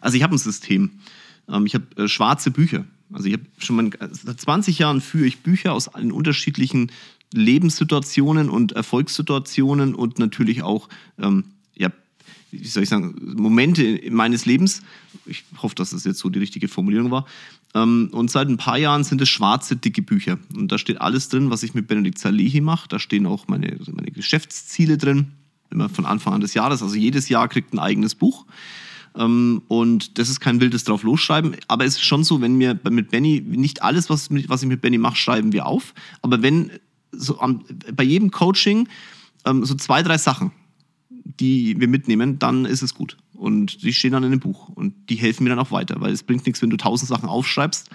Also 0.00 0.16
ich 0.16 0.22
habe 0.22 0.34
ein 0.34 0.38
System. 0.38 0.90
Ähm, 1.48 1.66
ich 1.66 1.74
habe 1.74 1.84
äh, 1.96 2.08
schwarze 2.08 2.50
Bücher. 2.50 2.84
Also 3.12 3.28
ich 3.28 3.34
habe 3.34 3.44
schon 3.58 3.76
mal, 3.76 3.90
seit 4.10 4.40
20 4.40 4.78
Jahren 4.80 5.00
führe 5.00 5.26
ich 5.26 5.38
Bücher 5.38 5.72
aus 5.72 5.88
allen 5.88 6.10
unterschiedlichen 6.10 6.90
Lebenssituationen 7.32 8.48
und 8.48 8.72
Erfolgssituationen 8.72 9.94
und 9.94 10.18
natürlich 10.18 10.62
auch, 10.62 10.88
ähm, 11.18 11.44
ja, 11.74 11.90
wie 12.50 12.66
soll 12.66 12.84
ich 12.84 12.88
sagen, 12.88 13.14
Momente 13.36 14.00
meines 14.10 14.46
Lebens. 14.46 14.82
Ich 15.26 15.44
hoffe, 15.58 15.74
dass 15.74 15.90
das 15.90 16.04
jetzt 16.04 16.20
so 16.20 16.28
die 16.28 16.38
richtige 16.38 16.68
Formulierung 16.68 17.10
war. 17.10 17.26
Ähm, 17.74 18.08
und 18.12 18.30
seit 18.30 18.48
ein 18.48 18.56
paar 18.56 18.78
Jahren 18.78 19.04
sind 19.04 19.20
es 19.20 19.28
schwarze, 19.28 19.76
dicke 19.76 20.02
Bücher. 20.02 20.38
Und 20.54 20.72
da 20.72 20.78
steht 20.78 21.00
alles 21.00 21.28
drin, 21.28 21.50
was 21.50 21.62
ich 21.62 21.74
mit 21.74 21.88
Benedikt 21.88 22.18
Salehi 22.18 22.60
mache. 22.60 22.88
Da 22.88 22.98
stehen 22.98 23.26
auch 23.26 23.48
meine, 23.48 23.78
meine 23.92 24.10
Geschäftsziele 24.10 24.96
drin, 24.96 25.32
immer 25.70 25.88
von 25.88 26.06
Anfang 26.06 26.34
an 26.34 26.40
des 26.40 26.54
Jahres. 26.54 26.82
Also 26.82 26.94
jedes 26.94 27.28
Jahr 27.28 27.48
kriegt 27.48 27.74
ein 27.74 27.78
eigenes 27.78 28.14
Buch. 28.14 28.46
Ähm, 29.16 29.62
und 29.68 30.18
das 30.18 30.28
ist 30.28 30.40
kein 30.40 30.60
wildes 30.60 30.84
drauf 30.84 31.02
losschreiben. 31.02 31.56
Aber 31.68 31.84
es 31.84 31.94
ist 31.94 32.04
schon 32.04 32.24
so, 32.24 32.40
wenn 32.40 32.58
wir 32.58 32.78
mit 32.90 33.10
Benny, 33.10 33.40
nicht 33.40 33.82
alles, 33.82 34.08
was, 34.10 34.28
was 34.30 34.62
ich 34.62 34.68
mit 34.68 34.80
Benny 34.80 34.98
mache, 34.98 35.16
schreiben 35.16 35.52
wir 35.52 35.66
auf. 35.66 35.92
Aber 36.22 36.42
wenn 36.42 36.70
so 37.18 37.40
am, 37.40 37.64
bei 37.92 38.04
jedem 38.04 38.30
Coaching 38.30 38.88
ähm, 39.44 39.64
so 39.64 39.74
zwei, 39.74 40.02
drei 40.02 40.18
Sachen, 40.18 40.52
die 41.10 41.78
wir 41.80 41.88
mitnehmen, 41.88 42.38
dann 42.38 42.64
ist 42.64 42.82
es 42.82 42.94
gut. 42.94 43.16
Und 43.34 43.82
die 43.82 43.92
stehen 43.92 44.12
dann 44.12 44.24
in 44.24 44.30
dem 44.30 44.40
Buch. 44.40 44.68
Und 44.70 44.94
die 45.10 45.16
helfen 45.16 45.44
mir 45.44 45.50
dann 45.50 45.58
auch 45.58 45.70
weiter, 45.70 46.00
weil 46.00 46.12
es 46.12 46.22
bringt 46.22 46.46
nichts, 46.46 46.62
wenn 46.62 46.70
du 46.70 46.76
tausend 46.76 47.08
Sachen 47.08 47.28
aufschreibst, 47.28 47.90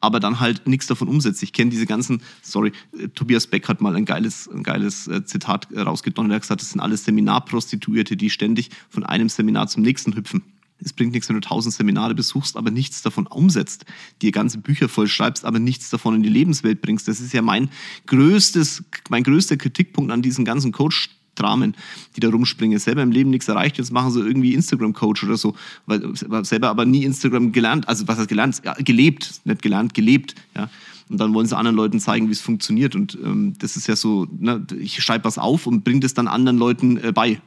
aber 0.00 0.20
dann 0.20 0.40
halt 0.40 0.66
nichts 0.66 0.86
davon 0.86 1.08
umsetzt. 1.08 1.42
Ich 1.42 1.52
kenne 1.52 1.70
diese 1.70 1.86
ganzen, 1.86 2.22
sorry, 2.42 2.72
äh, 2.98 3.08
Tobias 3.08 3.46
Beck 3.46 3.68
hat 3.68 3.80
mal 3.80 3.96
ein 3.96 4.04
geiles, 4.04 4.48
ein 4.48 4.62
geiles 4.62 5.08
äh, 5.08 5.24
Zitat 5.24 5.68
rausgedonnert. 5.74 6.32
Er 6.32 6.36
hat 6.36 6.42
gesagt, 6.42 6.60
das 6.62 6.70
sind 6.70 6.80
alles 6.80 7.04
Seminarprostituierte, 7.04 8.16
die 8.16 8.30
ständig 8.30 8.70
von 8.88 9.04
einem 9.04 9.28
Seminar 9.28 9.68
zum 9.68 9.82
nächsten 9.82 10.14
hüpfen. 10.14 10.42
Es 10.80 10.92
bringt 10.92 11.12
nichts, 11.12 11.28
wenn 11.28 11.36
du 11.36 11.40
tausend 11.40 11.74
Seminare 11.74 12.14
besuchst, 12.14 12.56
aber 12.56 12.70
nichts 12.70 13.02
davon 13.02 13.26
umsetzt, 13.26 13.84
dir 14.22 14.32
ganze 14.32 14.58
Bücher 14.58 14.88
voll 14.88 15.08
schreibst, 15.08 15.44
aber 15.44 15.58
nichts 15.58 15.88
davon 15.90 16.14
in 16.16 16.22
die 16.22 16.28
Lebenswelt 16.28 16.82
bringst. 16.82 17.08
Das 17.08 17.20
ist 17.20 17.32
ja 17.32 17.42
mein 17.42 17.70
größtes, 18.06 18.84
mein 19.08 19.22
größter 19.22 19.56
Kritikpunkt 19.56 20.10
an 20.10 20.22
diesen 20.22 20.44
ganzen 20.44 20.72
Coach 20.72 21.10
Dramen, 21.34 21.74
die 22.16 22.20
da 22.20 22.28
rumspringen. 22.28 22.78
Selber 22.78 23.02
im 23.02 23.10
Leben 23.10 23.30
nichts 23.30 23.48
erreicht, 23.48 23.78
jetzt 23.78 23.92
machen 23.92 24.10
sie 24.10 24.20
irgendwie 24.20 24.54
Instagram-Coach 24.54 25.24
oder 25.24 25.36
so, 25.36 25.54
weil 25.86 26.14
selber 26.44 26.68
aber 26.68 26.84
nie 26.84 27.04
Instagram 27.04 27.52
gelernt, 27.52 27.88
also 27.88 28.06
was 28.08 28.18
heißt 28.18 28.28
gelernt, 28.28 28.62
ja, 28.64 28.74
gelebt, 28.74 29.40
nicht 29.44 29.62
gelernt, 29.62 29.94
gelebt, 29.94 30.34
ja. 30.54 30.70
Und 31.10 31.20
dann 31.20 31.34
wollen 31.34 31.46
sie 31.46 31.54
anderen 31.54 31.76
Leuten 31.76 32.00
zeigen, 32.00 32.28
wie 32.28 32.32
es 32.32 32.40
funktioniert. 32.40 32.94
Und 32.94 33.18
ähm, 33.22 33.52
das 33.58 33.76
ist 33.76 33.86
ja 33.86 33.94
so, 33.94 34.26
ne, 34.38 34.66
ich 34.78 35.02
schreibe 35.02 35.24
was 35.24 35.36
auf 35.36 35.66
und 35.66 35.84
bringe 35.84 36.00
das 36.00 36.14
dann 36.14 36.28
anderen 36.28 36.56
Leuten 36.56 36.96
äh, 36.96 37.12
bei. 37.12 37.42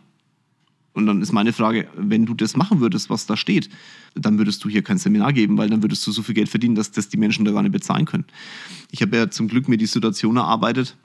Und 0.98 1.06
dann 1.06 1.22
ist 1.22 1.32
meine 1.32 1.54
Frage, 1.54 1.88
wenn 1.96 2.25
du 2.25 2.34
das 2.34 2.58
machen 2.58 2.80
würdest, 2.80 3.12
was 3.12 3.27
da 3.27 3.38
steht, 3.38 3.70
dann 4.16 4.39
würdest 4.39 4.63
du 4.63 4.70
hier 4.70 4.82
kein 4.82 4.98
Seminar 4.98 5.32
geben, 5.32 5.56
weil 5.56 5.70
dann 5.70 5.84
würdest 5.84 6.08
du 6.08 6.12
so 6.12 6.24
viel 6.24 6.34
Geld 6.34 6.50
verdienen, 6.50 6.74
dass 6.74 6.89
das 6.89 7.08
die 7.08 7.18
Menschen 7.18 7.46
da 7.46 7.51
gar 7.51 7.62
nicht 7.62 7.72
bezahlen 7.72 8.06
können. 8.06 8.25
Ich 8.89 9.04
habe 9.04 9.16
ja 9.16 9.30
zum 9.30 9.48
Glück 9.48 9.68
mir 9.68 9.77
die 9.77 9.86
Situation 9.86 10.38
erarbeitet, 10.38 10.98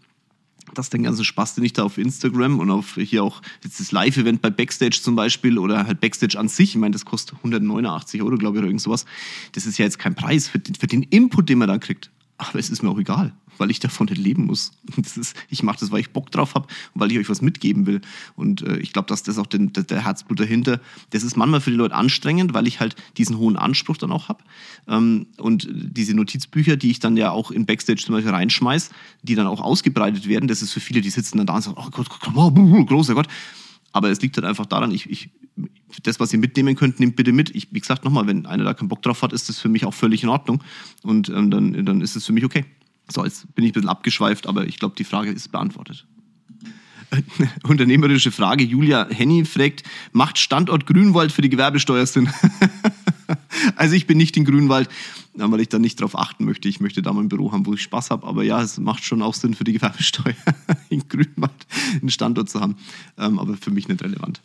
dass 0.73 0.89
den 0.89 1.03
ganzen 1.03 1.27
Spaß, 1.27 1.57
den 1.57 1.65
ich 1.65 1.75
da 1.75 1.83
auf 1.83 1.99
Instagram 1.99 2.59
und 2.59 2.71
auf 2.71 2.95
hier 2.95 3.23
auch 3.23 3.43
jetzt 3.63 3.81
das 3.81 3.93
Live-Event 3.93 4.41
bei 4.41 4.49
Backstage 4.49 4.99
zum 5.03 5.15
Beispiel 5.15 5.59
oder 5.59 5.87
halt 5.87 6.01
Backstage 6.01 6.39
an 6.39 6.49
sich, 6.49 6.71
ich 6.71 6.77
meine, 6.77 6.93
das 6.93 7.05
kostet 7.05 7.37
189 7.37 8.23
Euro, 8.23 8.37
glaube 8.37 8.57
ich, 8.57 8.61
oder 8.61 8.69
irgend 8.69 8.81
sowas. 8.81 9.05
Das 9.53 9.67
ist 9.67 9.77
ja 9.77 9.85
jetzt 9.85 9.99
kein 9.99 10.15
Preis 10.15 10.49
für 10.49 10.59
den, 10.59 10.75
für 10.75 10.87
den 10.87 11.03
Input, 11.03 11.51
den 11.51 11.59
man 11.59 11.69
da 11.69 11.77
kriegt. 11.77 12.11
Aber 12.51 12.59
es 12.59 12.71
ist 12.71 12.83
mir 12.83 12.91
auch 12.91 12.99
egal 12.99 13.33
weil 13.59 13.71
ich 13.71 13.81
davon 13.81 14.07
nicht 14.07 14.19
leben 14.19 14.47
muss. 14.47 14.73
Ist, 14.97 15.37
ich 15.49 15.63
mache 15.63 15.79
das, 15.81 15.91
weil 15.91 16.01
ich 16.01 16.11
Bock 16.11 16.31
drauf 16.31 16.55
habe 16.55 16.67
und 16.95 17.01
weil 17.01 17.13
ich 17.13 17.19
euch 17.19 17.29
was 17.29 17.43
mitgeben 17.43 17.87
will. 17.87 18.01
Und 18.35 18.63
äh, 18.63 18.77
ich 18.79 18.93
glaube, 18.93 19.09
dass 19.09 19.23
das 19.23 19.39
auch 19.39 19.47
den, 19.47 19.73
der, 19.73 19.85
der 19.85 20.05
Herzblut 20.05 20.41
dahinter, 20.41 20.81
das 21.11 21.23
ist 21.23 21.37
manchmal 21.37 21.61
für 21.61 21.71
die 21.71 21.77
Leute 21.77 21.95
anstrengend, 21.95 22.55
weil 22.55 22.67
ich 22.67 22.81
halt 22.81 22.97
diesen 23.19 23.39
hohen 23.39 23.57
Anspruch 23.57 23.97
dann 23.97 24.13
auch 24.13 24.29
habe. 24.29 24.43
Ähm, 24.89 25.27
und 25.39 25.69
diese 25.71 26.15
Notizbücher, 26.15 26.77
die 26.77 26.91
ich 26.91 27.01
dann 27.01 27.17
ja 27.17 27.31
auch 27.31 27.51
in 27.51 27.67
Backstage 27.67 28.03
zum 28.05 28.15
Beispiel 28.15 28.33
reinschmeiß, 28.33 28.91
die 29.23 29.35
dann 29.35 29.47
auch 29.47 29.61
ausgebreitet 29.61 30.29
werden, 30.29 30.49
das 30.49 30.63
ist 30.63 30.73
für 30.73 30.81
viele, 30.81 31.01
die 31.01 31.11
sitzen 31.11 31.39
dann 31.39 31.47
da 31.47 31.57
und 31.57 31.63
sagen, 31.63 31.77
oh 31.79 31.91
Gott, 31.91 32.09
Gott, 32.09 32.35
oh, 32.35 32.85
großer 32.85 33.15
Gott. 33.15 33.29
Aber 33.93 34.11
es 34.11 34.21
liegt 34.21 34.37
halt 34.37 34.47
einfach 34.47 34.67
daran, 34.67 34.91
ich, 34.91 35.09
ich, 35.09 35.31
das, 36.03 36.19
was 36.19 36.33
ihr 36.33 36.39
mitnehmen 36.39 36.75
könnt, 36.75 36.99
nehmt 37.01 37.17
bitte 37.17 37.33
mit. 37.33 37.55
Ich, 37.55 37.69
wie 37.73 37.81
gesagt, 37.81 38.05
nochmal, 38.05 38.27
wenn 38.27 38.47
einer 38.47 38.65
da 38.65 38.75
keinen 38.75 38.89
Bock 38.89 39.03
drauf 39.03 39.23
hat, 39.23 39.33
ist 39.33 39.49
das 39.49 39.59
für 39.59 39.69
mich 39.69 39.85
auch 39.85 39.95
völlig 39.95 40.23
in 40.23 40.29
Ordnung. 40.29 40.63
Und 41.03 41.29
ähm, 41.29 41.51
dann, 41.51 41.85
dann 41.85 42.01
ist 42.01 42.17
es 42.17 42.27
für 42.27 42.33
mich 42.33 42.45
okay. 42.45 42.65
So, 43.11 43.25
jetzt 43.25 43.55
bin 43.55 43.65
ich 43.65 43.71
ein 43.71 43.75
bisschen 43.75 43.89
abgeschweift, 43.89 44.47
aber 44.47 44.67
ich 44.67 44.79
glaube, 44.79 44.95
die 44.97 45.05
Frage 45.05 45.31
ist 45.31 45.53
beantwortet. 45.53 46.07
Unternehmerische 47.65 48.31
Frage. 48.31 48.65
Julia 48.65 49.07
Henny 49.11 49.45
fragt, 49.45 49.83
macht 50.13 50.39
Standort 50.39 50.87
Grünwald 50.87 51.33
für 51.33 51.43
die 51.43 51.51
Gewerbesteuer 51.51 52.07
Sinn? 52.07 52.31
also 53.77 53.95
ich 53.95 54.07
bin 54.07 54.17
nicht 54.17 54.37
in 54.37 54.45
Grünwald, 54.45 54.89
weil 55.35 55.61
ich 55.61 55.69
da 55.69 55.79
nicht 55.79 56.01
drauf 56.01 56.17
achten 56.19 56.45
möchte. 56.45 56.69
Ich 56.69 56.81
möchte 56.81 57.03
da 57.03 57.12
mal 57.12 57.21
ein 57.21 57.29
Büro 57.29 57.53
haben, 57.53 57.67
wo 57.67 57.75
ich 57.75 57.83
Spaß 57.83 58.11
habe. 58.11 58.27
Aber 58.27 58.43
ja, 58.43 58.62
es 58.62 58.79
macht 58.79 59.05
schon 59.05 59.23
auch 59.23 59.35
Sinn 59.35 59.55
für 59.55 59.65
die 59.65 59.73
Gewerbesteuer 59.73 60.35
in 60.89 61.07
Grünwald 61.09 61.67
einen 62.01 62.11
Standort 62.11 62.51
zu 62.51 62.61
haben. 62.61 62.77
Ähm, 63.19 63.39
aber 63.39 63.57
für 63.57 63.71
mich 63.71 63.89
nicht 63.89 64.03
relevant. 64.03 64.41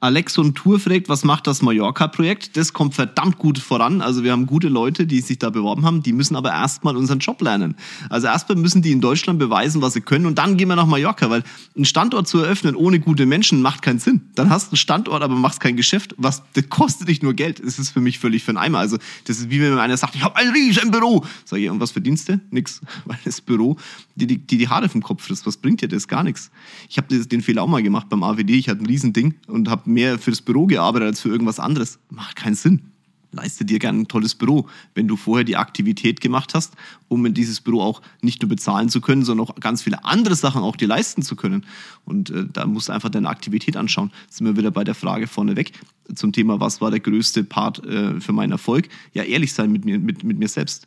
Alexon 0.00 0.54
Tour 0.54 0.78
fragt, 0.78 1.08
was 1.08 1.24
macht 1.24 1.46
das 1.46 1.62
Mallorca-Projekt? 1.62 2.56
Das 2.56 2.74
kommt 2.74 2.94
verdammt 2.94 3.38
gut 3.38 3.58
voran. 3.58 4.02
Also 4.02 4.24
wir 4.24 4.32
haben 4.32 4.46
gute 4.46 4.68
Leute, 4.68 5.06
die 5.06 5.20
sich 5.20 5.38
da 5.38 5.48
beworben 5.48 5.86
haben. 5.86 6.02
Die 6.02 6.12
müssen 6.12 6.36
aber 6.36 6.50
erstmal 6.50 6.96
unseren 6.96 7.18
Job 7.18 7.40
lernen. 7.40 7.76
Also 8.10 8.26
erstmal 8.26 8.58
müssen 8.58 8.82
die 8.82 8.92
in 8.92 9.00
Deutschland 9.00 9.38
beweisen, 9.38 9.80
was 9.80 9.94
sie 9.94 10.02
können. 10.02 10.26
Und 10.26 10.36
dann 10.36 10.58
gehen 10.58 10.68
wir 10.68 10.76
nach 10.76 10.86
Mallorca, 10.86 11.30
weil 11.30 11.42
ein 11.76 11.86
Standort 11.86 12.28
zu 12.28 12.38
eröffnen 12.38 12.76
ohne 12.76 13.00
gute 13.00 13.24
Menschen 13.24 13.62
macht 13.62 13.80
keinen 13.80 13.98
Sinn. 13.98 14.20
Dann 14.34 14.50
hast 14.50 14.66
du 14.66 14.72
einen 14.72 14.76
Standort, 14.76 15.22
aber 15.22 15.34
machst 15.34 15.60
kein 15.60 15.76
Geschäft. 15.76 16.14
Was, 16.18 16.42
das 16.52 16.68
kostet 16.68 17.08
dich 17.08 17.22
nur 17.22 17.32
Geld. 17.32 17.64
Das 17.64 17.78
ist 17.78 17.90
für 17.90 18.00
mich 18.00 18.18
völlig 18.18 18.44
für 18.44 18.50
einen 18.50 18.58
Eimer. 18.58 18.78
Also 18.80 18.98
das 19.24 19.38
ist 19.38 19.50
wie 19.50 19.60
wenn 19.60 19.78
einer 19.78 19.96
sagt, 19.96 20.14
ich 20.14 20.22
habe 20.22 20.36
ein 20.36 20.50
riesen 20.50 20.90
Büro. 20.90 21.24
Sag 21.46 21.58
ich, 21.58 21.70
und 21.70 21.80
was 21.80 21.92
verdienst 21.92 22.28
du? 22.28 22.40
Nix. 22.50 22.82
Weil 23.06 23.18
das 23.24 23.40
Büro 23.40 23.76
die 24.16 24.26
die, 24.26 24.38
die, 24.38 24.58
die 24.58 24.68
Haare 24.68 24.88
vom 24.88 25.02
Kopf 25.02 25.24
frisst. 25.24 25.46
Was 25.46 25.58
bringt 25.58 25.82
dir 25.82 25.88
das? 25.88 26.08
Gar 26.08 26.24
nichts. 26.24 26.50
Ich 26.88 26.96
habe 26.96 27.18
den 27.18 27.42
Fehler 27.42 27.62
auch 27.62 27.68
mal 27.68 27.82
gemacht 27.82 28.08
beim 28.08 28.22
AWD. 28.22 28.50
Ich 28.50 28.68
hatte 28.68 28.82
ein 28.82 28.86
Riesending 28.86 29.34
und 29.46 29.68
mehr 29.86 30.18
fürs 30.18 30.42
Büro 30.42 30.66
gearbeitet 30.66 31.08
als 31.08 31.20
für 31.20 31.28
irgendwas 31.28 31.60
anderes. 31.60 31.98
Macht 32.10 32.36
keinen 32.36 32.54
Sinn. 32.54 32.92
Leiste 33.32 33.64
dir 33.64 33.78
gerne 33.78 34.00
ein 34.00 34.08
tolles 34.08 34.34
Büro, 34.34 34.66
wenn 34.94 35.08
du 35.08 35.16
vorher 35.16 35.44
die 35.44 35.56
Aktivität 35.56 36.20
gemacht 36.20 36.54
hast, 36.54 36.74
um 37.08 37.26
in 37.26 37.34
dieses 37.34 37.60
Büro 37.60 37.82
auch 37.82 38.00
nicht 38.22 38.40
nur 38.40 38.48
bezahlen 38.48 38.88
zu 38.88 39.00
können, 39.00 39.24
sondern 39.24 39.46
auch 39.46 39.54
ganz 39.56 39.82
viele 39.82 40.04
andere 40.04 40.34
Sachen 40.36 40.62
auch 40.62 40.76
dir 40.76 40.88
leisten 40.88 41.22
zu 41.22 41.36
können. 41.36 41.66
Und 42.04 42.30
äh, 42.30 42.46
da 42.50 42.66
musst 42.66 42.88
du 42.88 42.92
einfach 42.92 43.10
deine 43.10 43.28
Aktivität 43.28 43.76
anschauen. 43.76 44.10
Jetzt 44.24 44.38
sind 44.38 44.46
wir 44.46 44.56
wieder 44.56 44.70
bei 44.70 44.84
der 44.84 44.94
Frage 44.94 45.26
vorneweg 45.26 45.72
zum 46.14 46.32
Thema, 46.32 46.60
was 46.60 46.80
war 46.80 46.90
der 46.90 47.00
größte 47.00 47.44
Part 47.44 47.84
äh, 47.84 48.20
für 48.20 48.32
meinen 48.32 48.52
Erfolg? 48.52 48.88
Ja, 49.12 49.24
ehrlich 49.24 49.52
sein 49.52 49.70
mit 49.70 49.84
mir, 49.84 49.98
mit, 49.98 50.24
mit 50.24 50.38
mir 50.38 50.48
selbst 50.48 50.86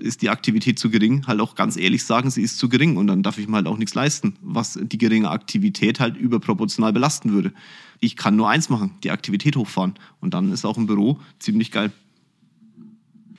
ist 0.00 0.22
die 0.22 0.30
Aktivität 0.30 0.78
zu 0.78 0.90
gering, 0.90 1.26
halt 1.26 1.40
auch 1.40 1.54
ganz 1.54 1.76
ehrlich 1.76 2.04
sagen, 2.04 2.30
sie 2.30 2.42
ist 2.42 2.58
zu 2.58 2.68
gering 2.68 2.96
und 2.96 3.06
dann 3.06 3.22
darf 3.22 3.38
ich 3.38 3.48
mir 3.48 3.56
halt 3.56 3.66
auch 3.66 3.78
nichts 3.78 3.94
leisten, 3.94 4.34
was 4.40 4.78
die 4.82 4.98
geringe 4.98 5.30
Aktivität 5.30 6.00
halt 6.00 6.16
überproportional 6.16 6.92
belasten 6.92 7.32
würde. 7.32 7.52
Ich 8.00 8.16
kann 8.16 8.36
nur 8.36 8.48
eins 8.48 8.68
machen, 8.68 8.92
die 9.04 9.10
Aktivität 9.10 9.56
hochfahren 9.56 9.94
und 10.20 10.34
dann 10.34 10.52
ist 10.52 10.64
auch 10.64 10.76
ein 10.76 10.86
Büro 10.86 11.18
ziemlich 11.38 11.70
geil. 11.70 11.92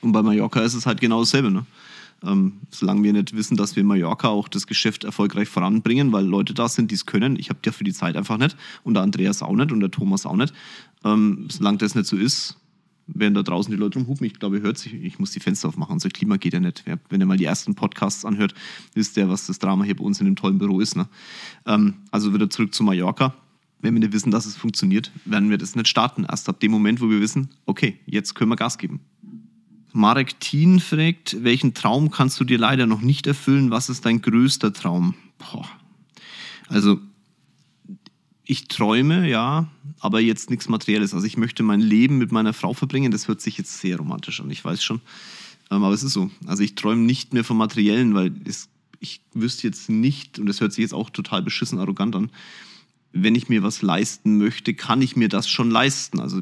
Und 0.01 0.12
bei 0.12 0.22
Mallorca 0.22 0.62
ist 0.62 0.74
es 0.74 0.86
halt 0.86 1.01
genau 1.01 1.22
dasselbe. 1.22 1.50
Ne? 1.50 1.65
Ähm, 2.25 2.53
solange 2.69 3.03
wir 3.03 3.13
nicht 3.13 3.36
wissen, 3.36 3.57
dass 3.57 3.75
wir 3.75 3.81
in 3.81 3.88
Mallorca 3.88 4.29
auch 4.29 4.48
das 4.48 4.67
Geschäft 4.67 5.03
erfolgreich 5.03 5.50
voranbringen, 5.50 6.12
weil 6.12 6.25
Leute 6.25 6.53
da 6.53 6.69
sind, 6.69 6.91
die 6.91 6.95
es 6.95 7.05
können. 7.05 7.38
Ich 7.38 7.50
habe 7.50 7.60
ja 7.65 7.72
für 7.72 7.83
die 7.83 7.93
Zeit 7.93 8.15
einfach 8.15 8.38
nicht 8.38 8.55
und 8.83 8.93
der 8.93 9.03
Andreas 9.03 9.41
auch 9.41 9.53
nicht 9.53 9.72
und 9.72 9.79
der 9.79 9.91
Thomas 9.91 10.25
auch 10.25 10.36
nicht. 10.36 10.53
Ähm, 11.03 11.48
solange 11.50 11.79
das 11.79 11.95
nicht 11.95 12.07
so 12.07 12.15
ist, 12.15 12.57
werden 13.07 13.33
da 13.33 13.43
draußen 13.43 13.72
die 13.72 13.77
Leute 13.77 14.00
rumhupen. 14.00 14.25
Ich 14.25 14.39
glaube, 14.39 14.57
ihr 14.57 14.62
hört 14.63 14.77
sich, 14.77 14.93
ich 14.93 15.19
muss 15.19 15.31
die 15.31 15.39
Fenster 15.39 15.67
aufmachen, 15.67 15.93
unser 15.93 16.10
Klima 16.10 16.38
geht 16.38 16.53
ja 16.53 16.60
nicht. 16.60 16.83
Wenn 17.10 17.19
ihr 17.19 17.25
mal 17.25 17.38
die 17.38 17.45
ersten 17.45 17.75
Podcasts 17.75 18.25
anhört, 18.25 18.53
wisst 18.93 19.17
ihr, 19.17 19.29
was 19.29 19.48
das 19.48 19.60
Drama 19.60 19.83
hier 19.83 19.95
bei 19.95 20.03
uns 20.03 20.19
in 20.19 20.25
dem 20.25 20.36
tollen 20.36 20.57
Büro 20.57 20.79
ist. 20.79 20.95
Ne? 20.95 21.07
Ähm, 21.65 21.95
also 22.12 22.33
wieder 22.33 22.50
zurück 22.50 22.74
zu 22.74 22.83
Mallorca. 22.83 23.36
Wenn 23.81 23.93
wir 23.95 24.00
nicht 24.00 24.13
wissen, 24.13 24.31
dass 24.31 24.45
es 24.45 24.55
funktioniert, 24.55 25.12
werden 25.25 25.50
wir 25.50 25.57
das 25.57 25.75
nicht 25.75 25.89
starten. 25.89 26.25
Erst 26.29 26.48
ab 26.48 26.60
dem 26.62 26.72
Moment, 26.72 27.01
wo 27.01 27.10
wir 27.10 27.19
wissen, 27.19 27.50
okay, 27.65 28.00
jetzt 28.05 28.33
können 28.33 28.50
wir 28.50 28.55
Gas 28.55 28.77
geben. 28.77 29.01
Marek 29.91 30.39
Thien 30.39 30.79
fragt, 30.79 31.43
welchen 31.43 31.74
Traum 31.74 32.10
kannst 32.10 32.39
du 32.39 32.45
dir 32.45 32.57
leider 32.57 32.88
noch 32.88 33.01
nicht 33.01 33.27
erfüllen? 33.27 33.69
Was 33.69 33.89
ist 33.89 34.05
dein 34.05 34.22
größter 34.22 34.74
Traum? 34.74 35.15
Boah. 35.38 35.67
Also 36.67 37.00
ich 38.53 38.67
träume, 38.67 39.27
ja, 39.27 39.67
aber 40.00 40.19
jetzt 40.19 40.51
nichts 40.51 40.69
Materielles. 40.69 41.13
Also 41.15 41.25
ich 41.25 41.38
möchte 41.38 41.63
mein 41.63 41.81
Leben 41.81 42.19
mit 42.19 42.31
meiner 42.31 42.53
Frau 42.53 42.74
verbringen. 42.74 43.12
Das 43.12 43.27
hört 43.27 43.41
sich 43.41 43.57
jetzt 43.57 43.79
sehr 43.79 43.98
romantisch 43.98 44.39
an, 44.41 44.51
ich 44.51 44.63
weiß 44.63 44.83
schon. 44.83 45.01
Ähm, 45.72 45.83
aber 45.83 45.93
es 45.93 46.03
ist 46.03 46.13
so. 46.13 46.29
Also 46.45 46.62
ich 46.62 46.75
träume 46.75 47.01
nicht 47.01 47.33
mehr 47.33 47.43
vom 47.43 47.57
Materiellen, 47.57 48.13
weil 48.13 48.31
es, 48.45 48.69
ich 49.00 49.22
wüsste 49.33 49.67
jetzt 49.67 49.89
nicht, 49.89 50.38
und 50.38 50.45
das 50.45 50.62
hört 50.62 50.72
sich 50.72 50.83
jetzt 50.83 50.93
auch 50.93 51.10
total 51.10 51.41
beschissen 51.41 51.79
arrogant 51.79 52.15
an, 52.15 52.29
wenn 53.12 53.33
ich 53.33 53.50
mir 53.50 53.63
was 53.63 53.81
leisten 53.81 54.38
möchte, 54.38 54.75
kann 54.75 55.01
ich 55.01 55.15
mir 55.15 55.29
das 55.29 55.50
schon 55.50 55.72
leisten. 55.72 56.19
Also 56.19 56.41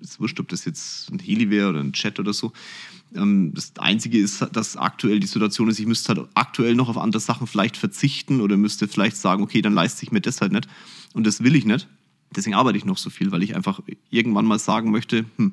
es 0.00 0.18
wurscht, 0.18 0.40
ob 0.40 0.48
das 0.48 0.64
jetzt 0.64 1.12
ein 1.12 1.20
Heli 1.20 1.48
wäre 1.48 1.68
oder 1.68 1.80
ein 1.80 1.92
Chat 1.92 2.18
oder 2.18 2.32
so. 2.32 2.52
Ähm, 3.14 3.52
das 3.54 3.72
Einzige 3.78 4.18
ist, 4.18 4.44
dass 4.52 4.76
aktuell 4.76 5.20
die 5.20 5.28
Situation 5.28 5.68
ist, 5.68 5.78
ich 5.78 5.86
müsste 5.86 6.14
halt 6.14 6.28
aktuell 6.34 6.74
noch 6.74 6.88
auf 6.88 6.98
andere 6.98 7.20
Sachen 7.20 7.46
vielleicht 7.46 7.76
verzichten 7.76 8.40
oder 8.40 8.56
müsste 8.56 8.88
vielleicht 8.88 9.16
sagen, 9.16 9.44
okay, 9.44 9.62
dann 9.62 9.74
leiste 9.74 10.02
ich 10.04 10.10
mir 10.10 10.20
das 10.20 10.40
halt 10.40 10.52
nicht. 10.52 10.66
Und 11.14 11.26
das 11.26 11.42
will 11.42 11.54
ich 11.54 11.64
nicht. 11.64 11.88
Deswegen 12.34 12.54
arbeite 12.54 12.78
ich 12.78 12.84
noch 12.84 12.98
so 12.98 13.10
viel, 13.10 13.30
weil 13.30 13.42
ich 13.42 13.54
einfach 13.54 13.80
irgendwann 14.10 14.46
mal 14.46 14.58
sagen 14.58 14.90
möchte, 14.90 15.24
hm, 15.36 15.52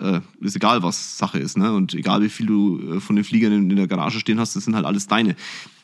äh, 0.00 0.20
ist 0.40 0.56
egal, 0.56 0.82
was 0.82 1.18
Sache 1.18 1.38
ist. 1.38 1.56
Ne? 1.56 1.72
Und 1.72 1.94
egal, 1.94 2.22
wie 2.22 2.28
viel 2.28 2.46
du 2.46 2.96
äh, 2.96 3.00
von 3.00 3.14
den 3.14 3.24
Fliegern 3.24 3.52
in, 3.52 3.70
in, 3.70 3.76
der 3.76 3.86
Garage 3.86 4.18
stehen 4.18 4.40
hast, 4.40 4.56
das 4.56 4.64
sind 4.64 4.74
halt 4.74 4.86
alles 4.86 5.06
deine. 5.06 5.36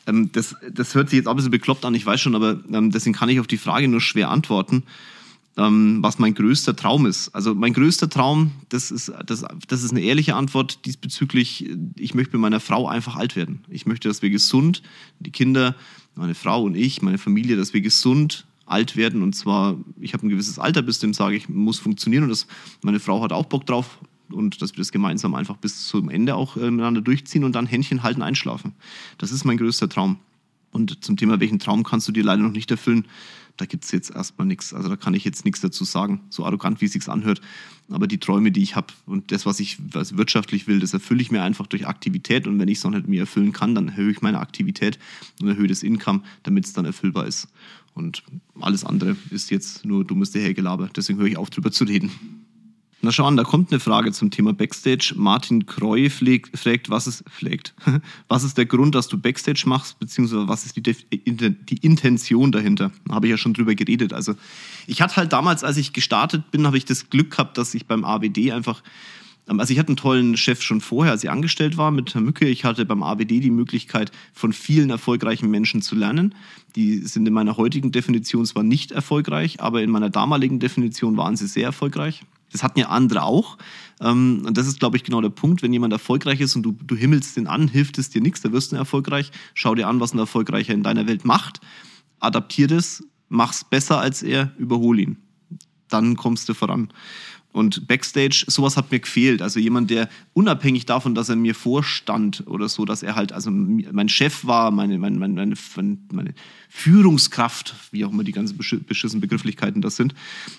Ähm, 0.07 0.31
das, 0.31 0.55
das 0.71 0.95
hört 0.95 1.09
sich 1.09 1.17
jetzt 1.17 1.27
auch 1.27 1.33
ein 1.33 1.37
bisschen 1.37 1.51
bekloppt 1.51 1.85
an, 1.85 1.95
ich 1.95 2.05
weiß 2.05 2.19
schon, 2.19 2.35
aber 2.35 2.59
ähm, 2.71 2.91
deswegen 2.91 3.15
kann 3.15 3.29
ich 3.29 3.39
auf 3.39 3.47
die 3.47 3.57
Frage 3.57 3.87
nur 3.87 4.01
schwer 4.01 4.29
antworten 4.29 4.83
ähm, 5.59 5.99
was 6.01 6.19
mein 6.19 6.33
größter 6.33 6.75
Traum 6.75 7.05
ist. 7.05 7.29
Also 7.35 7.53
mein 7.53 7.73
größter 7.73 8.09
Traum, 8.09 8.51
das 8.69 8.91
ist, 8.91 9.11
das, 9.25 9.43
das 9.67 9.83
ist 9.83 9.91
eine 9.91 10.01
ehrliche 10.01 10.35
Antwort 10.35 10.85
diesbezüglich, 10.85 11.69
ich 11.97 12.13
möchte 12.13 12.33
mit 12.33 12.41
meiner 12.41 12.59
Frau 12.59 12.87
einfach 12.87 13.17
alt 13.17 13.35
werden. 13.35 13.65
Ich 13.69 13.85
möchte, 13.85 14.07
dass 14.07 14.21
wir 14.21 14.29
gesund, 14.29 14.81
die 15.19 15.31
Kinder, 15.31 15.75
meine 16.15 16.35
Frau 16.35 16.63
und 16.63 16.75
ich, 16.75 17.01
meine 17.01 17.17
Familie, 17.17 17.57
dass 17.57 17.73
wir 17.73 17.81
gesund 17.81 18.45
alt 18.69 18.95
werden. 18.95 19.21
Und 19.21 19.35
zwar, 19.35 19.77
ich 19.99 20.13
habe 20.13 20.25
ein 20.25 20.29
gewisses 20.29 20.59
Alter, 20.59 20.81
bis 20.81 20.99
dem 20.99 21.13
sage 21.13 21.35
ich, 21.35 21.49
muss 21.49 21.79
funktionieren. 21.79 22.23
Und 22.23 22.29
das, 22.29 22.47
meine 22.81 22.99
Frau 22.99 23.21
hat 23.21 23.31
auch 23.31 23.45
Bock 23.45 23.65
drauf. 23.65 23.99
Und 24.31 24.61
dass 24.61 24.73
wir 24.73 24.77
das 24.77 24.91
gemeinsam 24.91 25.33
einfach 25.33 25.57
bis 25.57 25.87
zum 25.87 26.09
Ende 26.09 26.35
auch 26.35 26.55
äh, 26.55 26.69
miteinander 26.69 27.01
durchziehen 27.01 27.43
und 27.43 27.53
dann 27.53 27.65
Händchen 27.65 28.03
halten, 28.03 28.21
einschlafen. 28.21 28.73
Das 29.17 29.31
ist 29.31 29.43
mein 29.43 29.57
größter 29.57 29.89
Traum. 29.89 30.19
Und 30.71 31.03
zum 31.03 31.17
Thema, 31.17 31.39
welchen 31.39 31.57
Traum 31.57 31.83
kannst 31.83 32.07
du 32.07 32.11
dir 32.11 32.23
leider 32.23 32.43
noch 32.43 32.51
nicht 32.51 32.69
erfüllen, 32.69 33.05
da 33.59 33.65
gibt 33.65 33.83
es 33.83 33.91
jetzt 33.91 34.11
erstmal 34.11 34.47
nichts. 34.47 34.73
Also 34.73 34.87
da 34.87 34.95
kann 34.95 35.13
ich 35.13 35.25
jetzt 35.25 35.43
nichts 35.43 35.59
dazu 35.59 35.83
sagen, 35.83 36.21
so 36.29 36.45
arrogant, 36.45 36.79
wie 36.79 36.85
es 36.85 36.93
sich 36.93 37.07
anhört. 37.09 37.41
Aber 37.89 38.07
die 38.07 38.19
Träume, 38.19 38.51
die 38.51 38.61
ich 38.61 38.75
habe 38.75 38.87
und 39.05 39.31
das, 39.31 39.45
was 39.45 39.59
ich 39.59 39.77
was 39.91 40.15
wirtschaftlich 40.15 40.67
will, 40.67 40.79
das 40.79 40.93
erfülle 40.93 41.21
ich 41.21 41.31
mir 41.31 41.41
einfach 41.43 41.67
durch 41.67 41.87
Aktivität. 41.87 42.47
Und 42.47 42.59
wenn 42.59 42.69
ich 42.69 42.77
es 42.77 42.83
noch 42.83 42.91
nicht 42.91 43.07
mir 43.07 43.21
erfüllen 43.21 43.51
kann, 43.51 43.75
dann 43.75 43.89
erhöhe 43.89 44.11
ich 44.11 44.21
meine 44.21 44.39
Aktivität 44.39 44.99
und 45.41 45.49
erhöhe 45.49 45.67
das 45.67 45.83
Income, 45.83 46.21
damit 46.43 46.65
es 46.65 46.73
dann 46.73 46.85
erfüllbar 46.85 47.25
ist. 47.25 47.47
Und 47.99 48.23
alles 48.61 48.85
andere 48.85 49.17
ist 49.29 49.51
jetzt 49.51 49.85
nur 49.85 50.05
dummes 50.05 50.31
Dahergelaber. 50.31 50.89
Deswegen 50.95 51.19
höre 51.19 51.27
ich 51.27 51.37
auf, 51.37 51.49
drüber 51.49 51.69
zu 51.71 51.83
reden. 51.83 52.09
Na 53.01 53.11
schau 53.11 53.25
an, 53.25 53.37
da 53.37 53.43
kommt 53.43 53.71
eine 53.71 53.79
Frage 53.79 54.11
zum 54.13 54.31
Thema 54.31 54.53
Backstage. 54.53 55.13
Martin 55.15 55.65
Kreu 55.65 56.09
fragt, 56.09 56.89
was 56.89 57.07
ist, 57.07 57.23
pflegt, 57.29 57.73
was 58.27 58.43
ist 58.43 58.57
der 58.57 58.65
Grund, 58.65 58.95
dass 58.95 59.07
du 59.07 59.17
Backstage 59.17 59.63
machst, 59.65 59.99
beziehungsweise 59.99 60.47
was 60.47 60.65
ist 60.65 60.75
die, 60.75 60.81
die 60.81 61.77
Intention 61.77 62.51
dahinter? 62.51 62.91
Da 63.05 63.15
habe 63.15 63.27
ich 63.27 63.31
ja 63.31 63.37
schon 63.37 63.53
drüber 63.53 63.75
geredet. 63.75 64.13
Also 64.13 64.35
ich 64.87 65.01
hatte 65.01 65.17
halt 65.17 65.33
damals, 65.33 65.63
als 65.63 65.77
ich 65.77 65.93
gestartet 65.93 66.51
bin, 66.51 66.65
habe 66.65 66.77
ich 66.77 66.85
das 66.85 67.09
Glück 67.09 67.31
gehabt, 67.31 67.57
dass 67.57 67.73
ich 67.73 67.85
beim 67.85 68.05
AWD 68.05 68.51
einfach 68.51 68.81
also 69.57 69.73
ich 69.73 69.79
hatte 69.79 69.89
einen 69.89 69.97
tollen 69.97 70.37
Chef 70.37 70.61
schon 70.61 70.81
vorher, 70.81 71.11
als 71.11 71.23
ich 71.23 71.31
angestellt 71.31 71.77
war 71.77 71.91
mit 71.91 72.13
Herrn 72.13 72.25
Mücke. 72.25 72.47
Ich 72.47 72.65
hatte 72.65 72.85
beim 72.85 73.01
AWD 73.01 73.39
die 73.39 73.49
Möglichkeit, 73.49 74.11
von 74.33 74.53
vielen 74.53 74.89
erfolgreichen 74.89 75.49
Menschen 75.49 75.81
zu 75.81 75.95
lernen. 75.95 76.35
Die 76.75 76.97
sind 76.97 77.27
in 77.27 77.33
meiner 77.33 77.57
heutigen 77.57 77.91
Definition 77.91 78.45
zwar 78.45 78.63
nicht 78.63 78.91
erfolgreich, 78.91 79.59
aber 79.59 79.81
in 79.81 79.89
meiner 79.89 80.09
damaligen 80.09 80.59
Definition 80.59 81.17
waren 81.17 81.35
sie 81.35 81.47
sehr 81.47 81.65
erfolgreich. 81.65 82.23
Das 82.51 82.63
hatten 82.63 82.79
ja 82.79 82.89
andere 82.89 83.23
auch. 83.23 83.57
Ähm, 84.01 84.43
und 84.45 84.57
das 84.57 84.67
ist, 84.67 84.79
glaube 84.79 84.97
ich, 84.97 85.03
genau 85.03 85.21
der 85.21 85.29
Punkt. 85.29 85.61
Wenn 85.61 85.73
jemand 85.73 85.93
erfolgreich 85.93 86.41
ist 86.41 86.55
und 86.55 86.63
du, 86.63 86.71
du 86.71 86.95
himmelst 86.95 87.37
den 87.37 87.47
an, 87.47 87.67
hilft 87.67 87.97
es 87.97 88.09
dir 88.09 88.21
nichts, 88.21 88.41
da 88.41 88.51
wirst 88.51 88.71
du 88.71 88.75
erfolgreich. 88.75 89.31
Schau 89.53 89.75
dir 89.75 89.87
an, 89.87 89.99
was 89.99 90.13
ein 90.13 90.19
Erfolgreicher 90.19 90.73
in 90.73 90.83
deiner 90.83 91.07
Welt 91.07 91.25
macht. 91.25 91.61
Adaptier 92.19 92.67
das, 92.67 93.03
mach's 93.29 93.63
besser 93.63 93.99
als 93.99 94.23
er, 94.23 94.51
überhol 94.57 94.99
ihn. 94.99 95.17
Dann 95.89 96.15
kommst 96.15 96.49
du 96.49 96.53
voran. 96.53 96.89
Und 97.51 97.87
Backstage, 97.87 98.45
sowas 98.47 98.77
hat 98.77 98.91
mir 98.91 98.99
gefehlt. 98.99 99.41
Also 99.41 99.59
jemand, 99.59 99.89
der 99.89 100.07
unabhängig 100.33 100.85
davon, 100.85 101.15
dass 101.15 101.29
er 101.29 101.35
mir 101.35 101.55
vorstand 101.55 102.43
oder 102.45 102.69
so, 102.69 102.85
dass 102.85 103.01
er 103.01 103.15
halt, 103.15 103.31
also 103.33 103.49
mein 103.49 104.07
Chef 104.07 104.45
war, 104.45 104.69
meine, 104.69 104.99
meine, 104.99 105.17
meine, 105.17 105.55
meine 106.11 106.33
Führungskraft, 106.69 107.73
wie 107.91 108.05
auch 108.05 108.11
immer 108.11 108.23
die 108.23 108.33
ganzen 108.33 108.57
beschissenen 108.57 109.21
Begrifflichkeiten 109.21 109.81
das 109.81 109.95
sind, 109.95 110.13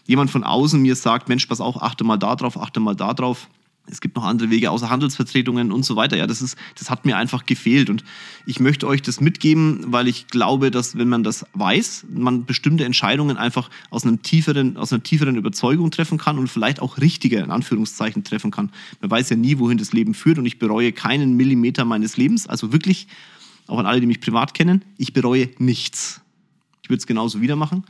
jemand 0.06 0.30
von 0.30 0.42
außen 0.42 0.82
mir 0.82 0.96
sagt, 0.96 1.28
Mensch, 1.28 1.46
pass 1.46 1.60
auch, 1.60 1.80
achte 1.80 2.02
mal 2.02 2.16
da 2.16 2.34
drauf, 2.34 2.60
achte 2.60 2.80
mal 2.80 2.96
da 2.96 3.14
drauf 3.14 3.48
es 3.90 4.00
gibt 4.00 4.16
noch 4.16 4.24
andere 4.24 4.50
Wege 4.50 4.70
außer 4.70 4.90
Handelsvertretungen 4.90 5.72
und 5.72 5.84
so 5.84 5.96
weiter. 5.96 6.16
Ja, 6.16 6.26
das 6.26 6.42
ist, 6.42 6.56
das 6.78 6.90
hat 6.90 7.04
mir 7.04 7.16
einfach 7.16 7.46
gefehlt. 7.46 7.90
Und 7.90 8.04
ich 8.46 8.60
möchte 8.60 8.86
euch 8.86 9.02
das 9.02 9.20
mitgeben, 9.20 9.84
weil 9.86 10.08
ich 10.08 10.28
glaube, 10.28 10.70
dass 10.70 10.96
wenn 10.96 11.08
man 11.08 11.22
das 11.22 11.46
weiß, 11.54 12.06
man 12.12 12.44
bestimmte 12.44 12.84
Entscheidungen 12.84 13.36
einfach 13.36 13.70
aus 13.90 14.04
einem 14.04 14.22
tieferen, 14.22 14.76
aus 14.76 14.92
einer 14.92 15.02
tieferen 15.02 15.36
Überzeugung 15.36 15.90
treffen 15.90 16.18
kann 16.18 16.38
und 16.38 16.48
vielleicht 16.48 16.80
auch 16.80 16.98
richtiger, 16.98 17.42
in 17.42 17.50
Anführungszeichen, 17.50 18.24
treffen 18.24 18.50
kann. 18.50 18.70
Man 19.00 19.10
weiß 19.10 19.30
ja 19.30 19.36
nie, 19.36 19.58
wohin 19.58 19.78
das 19.78 19.92
Leben 19.92 20.14
führt 20.14 20.38
und 20.38 20.46
ich 20.46 20.58
bereue 20.58 20.92
keinen 20.92 21.36
Millimeter 21.36 21.84
meines 21.84 22.16
Lebens. 22.16 22.46
Also 22.46 22.72
wirklich, 22.72 23.08
auch 23.66 23.78
an 23.78 23.86
alle, 23.86 24.00
die 24.00 24.06
mich 24.06 24.20
privat 24.20 24.54
kennen, 24.54 24.84
ich 24.98 25.12
bereue 25.12 25.48
nichts. 25.58 26.20
Ich 26.82 26.90
würde 26.90 26.98
es 26.98 27.06
genauso 27.06 27.40
wieder 27.40 27.56
machen. 27.56 27.84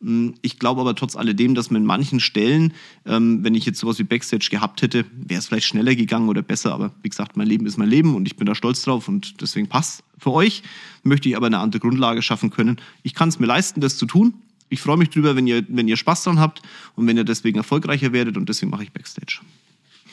Hm, 0.00 0.34
ich 0.42 0.58
glaube 0.58 0.80
aber 0.80 0.94
trotz 0.94 1.16
alledem, 1.16 1.54
dass 1.54 1.70
man 1.70 1.82
in 1.82 1.86
manchen 1.86 2.20
Stellen, 2.20 2.74
ähm, 3.06 3.42
wenn 3.42 3.54
ich 3.54 3.64
jetzt 3.64 3.78
sowas 3.78 3.98
wie 3.98 4.04
Backstage 4.04 4.48
gehabt 4.50 4.82
hätte, 4.82 5.04
wäre 5.16 5.38
es 5.38 5.46
vielleicht 5.46 5.66
schneller 5.66 5.94
gegangen 5.94 6.28
oder 6.28 6.42
besser. 6.42 6.72
Aber 6.72 6.92
wie 7.02 7.08
gesagt, 7.08 7.36
mein 7.36 7.46
Leben 7.46 7.66
ist 7.66 7.78
mein 7.78 7.88
Leben 7.88 8.14
und 8.14 8.26
ich 8.26 8.36
bin 8.36 8.46
da 8.46 8.54
stolz 8.54 8.82
drauf 8.82 9.08
und 9.08 9.40
deswegen 9.40 9.68
passt. 9.68 10.02
Für 10.18 10.32
euch 10.32 10.62
möchte 11.02 11.28
ich 11.28 11.36
aber 11.36 11.46
eine 11.46 11.58
andere 11.58 11.80
Grundlage 11.80 12.22
schaffen 12.22 12.50
können. 12.50 12.78
Ich 13.02 13.14
kann 13.14 13.28
es 13.28 13.38
mir 13.38 13.46
leisten, 13.46 13.80
das 13.80 13.96
zu 13.96 14.06
tun. 14.06 14.34
Ich 14.68 14.80
freue 14.80 14.96
mich 14.96 15.10
drüber, 15.10 15.36
wenn 15.36 15.46
ihr, 15.46 15.64
wenn 15.68 15.86
ihr 15.86 15.96
Spaß 15.96 16.24
dran 16.24 16.40
habt 16.40 16.60
und 16.96 17.06
wenn 17.06 17.16
ihr 17.16 17.24
deswegen 17.24 17.58
erfolgreicher 17.58 18.12
werdet 18.12 18.36
und 18.36 18.48
deswegen 18.48 18.70
mache 18.70 18.82
ich 18.82 18.92
Backstage. 18.92 19.40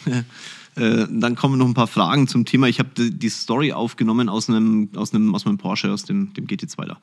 Äh, 0.76 1.06
dann 1.10 1.36
kommen 1.36 1.58
noch 1.58 1.68
ein 1.68 1.74
paar 1.74 1.88
Fragen 1.88 2.28
zum 2.28 2.46
Thema. 2.46 2.68
Ich 2.68 2.80
habe 2.80 2.90
die, 2.96 3.30
Story 3.30 3.74
aufgenommen 3.74 4.30
aus 4.30 4.50
einem, 4.50 4.90
aus 4.96 5.14
einem, 5.14 5.36
aus 5.36 5.46
meinem 5.46 5.58
Porsche, 5.58 5.92
aus 5.92 6.04
dem, 6.04 6.34
dem 6.34 6.48
GT2 6.48 6.86
da. 6.86 6.98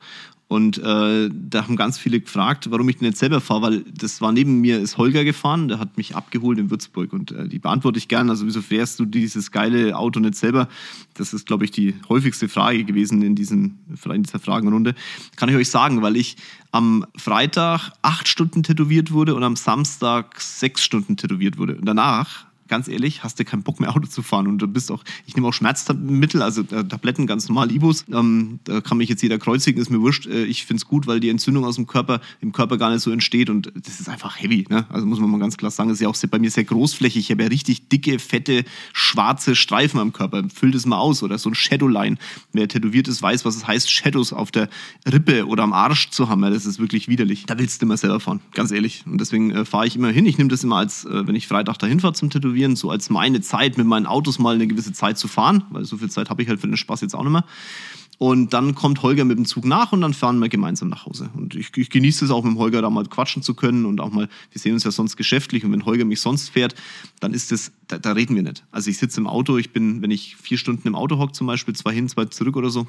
Und 0.47 0.77
äh, 0.79 1.29
da 1.31 1.63
haben 1.63 1.77
ganz 1.77 1.97
viele 1.97 2.19
gefragt, 2.19 2.69
warum 2.71 2.89
ich 2.89 2.97
den 2.97 3.05
jetzt 3.05 3.19
selber 3.19 3.39
fahre, 3.39 3.61
weil 3.61 3.83
das 3.83 4.19
war 4.19 4.33
neben 4.33 4.59
mir 4.59 4.79
ist 4.79 4.97
Holger 4.97 5.23
gefahren, 5.23 5.69
der 5.69 5.79
hat 5.79 5.95
mich 5.95 6.13
abgeholt 6.13 6.59
in 6.59 6.69
Würzburg 6.69 7.13
und 7.13 7.31
äh, 7.31 7.47
die 7.47 7.59
beantworte 7.59 7.97
ich 7.97 8.09
gerne. 8.09 8.31
Also 8.31 8.45
wieso 8.45 8.61
fährst 8.61 8.99
du 8.99 9.05
dieses 9.05 9.51
geile 9.51 9.97
Auto 9.97 10.19
nicht 10.19 10.35
selber? 10.35 10.67
Das 11.13 11.33
ist, 11.33 11.45
glaube 11.45 11.63
ich, 11.63 11.71
die 11.71 11.95
häufigste 12.09 12.49
Frage 12.49 12.83
gewesen 12.83 13.21
in, 13.21 13.35
diesen, 13.35 13.79
in 14.03 14.23
dieser 14.23 14.39
Fragenrunde. 14.39 14.93
Kann 15.37 15.47
ich 15.47 15.55
euch 15.55 15.69
sagen, 15.69 16.01
weil 16.01 16.17
ich 16.17 16.35
am 16.71 17.05
Freitag 17.15 17.91
acht 18.01 18.27
Stunden 18.27 18.63
tätowiert 18.63 19.11
wurde 19.11 19.35
und 19.35 19.43
am 19.43 19.55
Samstag 19.55 20.41
sechs 20.41 20.83
Stunden 20.83 21.15
tätowiert 21.15 21.57
wurde. 21.57 21.75
Und 21.75 21.85
danach 21.85 22.50
ganz 22.71 22.87
ehrlich, 22.87 23.21
hast 23.21 23.37
du 23.37 23.43
keinen 23.43 23.63
Bock 23.63 23.81
mehr 23.81 23.89
Auto 23.95 24.07
zu 24.07 24.23
fahren 24.23 24.47
und 24.47 24.59
du 24.59 24.67
bist 24.67 24.91
auch, 24.91 25.03
ich 25.27 25.35
nehme 25.35 25.47
auch 25.47 25.53
Schmerzmittel, 25.53 26.41
also 26.41 26.61
äh, 26.61 26.85
Tabletten, 26.85 27.27
ganz 27.27 27.49
normal, 27.49 27.69
Ibus. 27.69 28.05
Ähm, 28.11 28.59
da 28.63 28.79
kann 28.79 28.97
mich 28.97 29.09
jetzt 29.09 29.21
jeder 29.21 29.37
kreuzigen, 29.37 29.79
ist 29.81 29.89
mir 29.91 29.99
wurscht. 29.99 30.25
Äh, 30.25 30.45
ich 30.45 30.65
finde 30.65 30.79
es 30.79 30.87
gut, 30.87 31.05
weil 31.05 31.19
die 31.19 31.29
Entzündung 31.29 31.65
aus 31.65 31.75
dem 31.75 31.85
Körper 31.85 32.21
im 32.39 32.53
Körper 32.53 32.77
gar 32.77 32.89
nicht 32.89 33.01
so 33.01 33.11
entsteht 33.11 33.49
und 33.49 33.71
das 33.75 33.99
ist 33.99 34.07
einfach 34.07 34.39
heavy. 34.39 34.65
Ne? 34.69 34.85
Also 34.89 35.05
muss 35.05 35.19
man 35.19 35.29
mal 35.29 35.39
ganz 35.39 35.57
klar 35.57 35.69
sagen, 35.69 35.89
das 35.89 35.97
ist 35.97 36.01
ja 36.01 36.07
auch 36.07 36.15
bei 36.31 36.39
mir 36.39 36.49
sehr 36.49 36.63
großflächig. 36.63 37.25
Ich 37.25 37.31
habe 37.31 37.43
ja 37.43 37.49
richtig 37.49 37.89
dicke, 37.89 38.19
fette, 38.19 38.63
schwarze 38.93 39.55
Streifen 39.55 39.99
am 39.99 40.13
Körper. 40.13 40.43
Füll 40.53 40.71
das 40.71 40.85
mal 40.85 40.97
aus 40.97 41.23
oder 41.23 41.37
so 41.37 41.49
ein 41.49 41.55
Shadowline. 41.55 42.17
Wer 42.53 42.69
tätowiert 42.69 43.09
ist, 43.09 43.21
weiß, 43.21 43.43
was 43.43 43.57
es 43.57 43.67
heißt, 43.67 43.91
Shadows 43.91 44.31
auf 44.31 44.49
der 44.49 44.69
Rippe 45.11 45.45
oder 45.45 45.63
am 45.63 45.73
Arsch 45.73 46.09
zu 46.11 46.29
haben. 46.29 46.41
Das 46.43 46.65
ist 46.65 46.79
wirklich 46.79 47.09
widerlich. 47.09 47.45
Da 47.47 47.59
willst 47.59 47.81
du 47.81 47.85
immer 47.85 47.97
selber 47.97 48.21
fahren, 48.21 48.39
ganz 48.53 48.71
ehrlich. 48.71 49.03
Und 49.05 49.19
deswegen 49.19 49.51
äh, 49.51 49.65
fahre 49.65 49.87
ich 49.87 49.97
immer 49.97 50.09
hin. 50.09 50.25
Ich 50.25 50.37
nehme 50.37 50.49
das 50.49 50.63
immer 50.63 50.77
als, 50.77 51.03
äh, 51.03 51.27
wenn 51.27 51.35
ich 51.35 51.47
Freitag 51.47 51.77
dahin 51.79 51.99
fahre 51.99 52.13
zum 52.13 52.29
Tätowieren, 52.29 52.60
ausprobieren, 52.61 52.75
so 52.75 52.89
als 52.89 53.09
meine 53.09 53.41
Zeit 53.41 53.77
mit 53.77 53.87
meinen 53.87 54.05
Autos 54.05 54.39
mal 54.39 54.55
eine 54.55 54.67
gewisse 54.67 54.93
Zeit 54.93 55.17
zu 55.17 55.27
fahren, 55.27 55.63
weil 55.71 55.85
so 55.85 55.97
viel 55.97 56.09
Zeit 56.09 56.29
habe 56.29 56.41
ich 56.41 56.49
halt 56.49 56.59
für 56.59 56.67
den 56.67 56.77
Spaß 56.77 57.01
jetzt 57.01 57.15
auch 57.15 57.23
nicht 57.23 57.31
mehr. 57.31 57.45
Und 58.17 58.53
dann 58.53 58.75
kommt 58.75 59.01
Holger 59.01 59.25
mit 59.25 59.39
dem 59.39 59.45
Zug 59.45 59.65
nach 59.65 59.93
und 59.93 60.01
dann 60.01 60.13
fahren 60.13 60.37
wir 60.37 60.47
gemeinsam 60.47 60.89
nach 60.89 61.07
Hause. 61.07 61.31
Und 61.35 61.55
ich, 61.55 61.75
ich 61.75 61.89
genieße 61.89 62.25
es 62.25 62.29
auch 62.29 62.43
mit 62.43 62.53
dem 62.53 62.59
Holger 62.59 62.83
da 62.83 62.89
mal 62.91 63.03
quatschen 63.05 63.41
zu 63.41 63.55
können 63.55 63.85
und 63.85 63.99
auch 63.99 64.11
mal, 64.11 64.29
wir 64.51 64.61
sehen 64.61 64.73
uns 64.73 64.83
ja 64.83 64.91
sonst 64.91 65.17
geschäftlich 65.17 65.65
und 65.65 65.71
wenn 65.71 65.85
Holger 65.85 66.05
mich 66.05 66.21
sonst 66.21 66.49
fährt, 66.49 66.75
dann 67.19 67.33
ist 67.33 67.51
das, 67.51 67.71
da, 67.87 67.97
da 67.97 68.11
reden 68.11 68.35
wir 68.35 68.43
nicht. 68.43 68.63
Also 68.69 68.91
ich 68.91 68.99
sitze 68.99 69.19
im 69.19 69.27
Auto, 69.27 69.57
ich 69.57 69.71
bin, 69.73 70.03
wenn 70.03 70.11
ich 70.11 70.35
vier 70.35 70.59
Stunden 70.59 70.87
im 70.87 70.95
Auto 70.95 71.17
hocke 71.17 71.33
zum 71.33 71.47
Beispiel, 71.47 71.75
zwei 71.75 71.93
hin, 71.93 72.07
zwei 72.09 72.25
zurück 72.25 72.57
oder 72.57 72.69
so, 72.69 72.85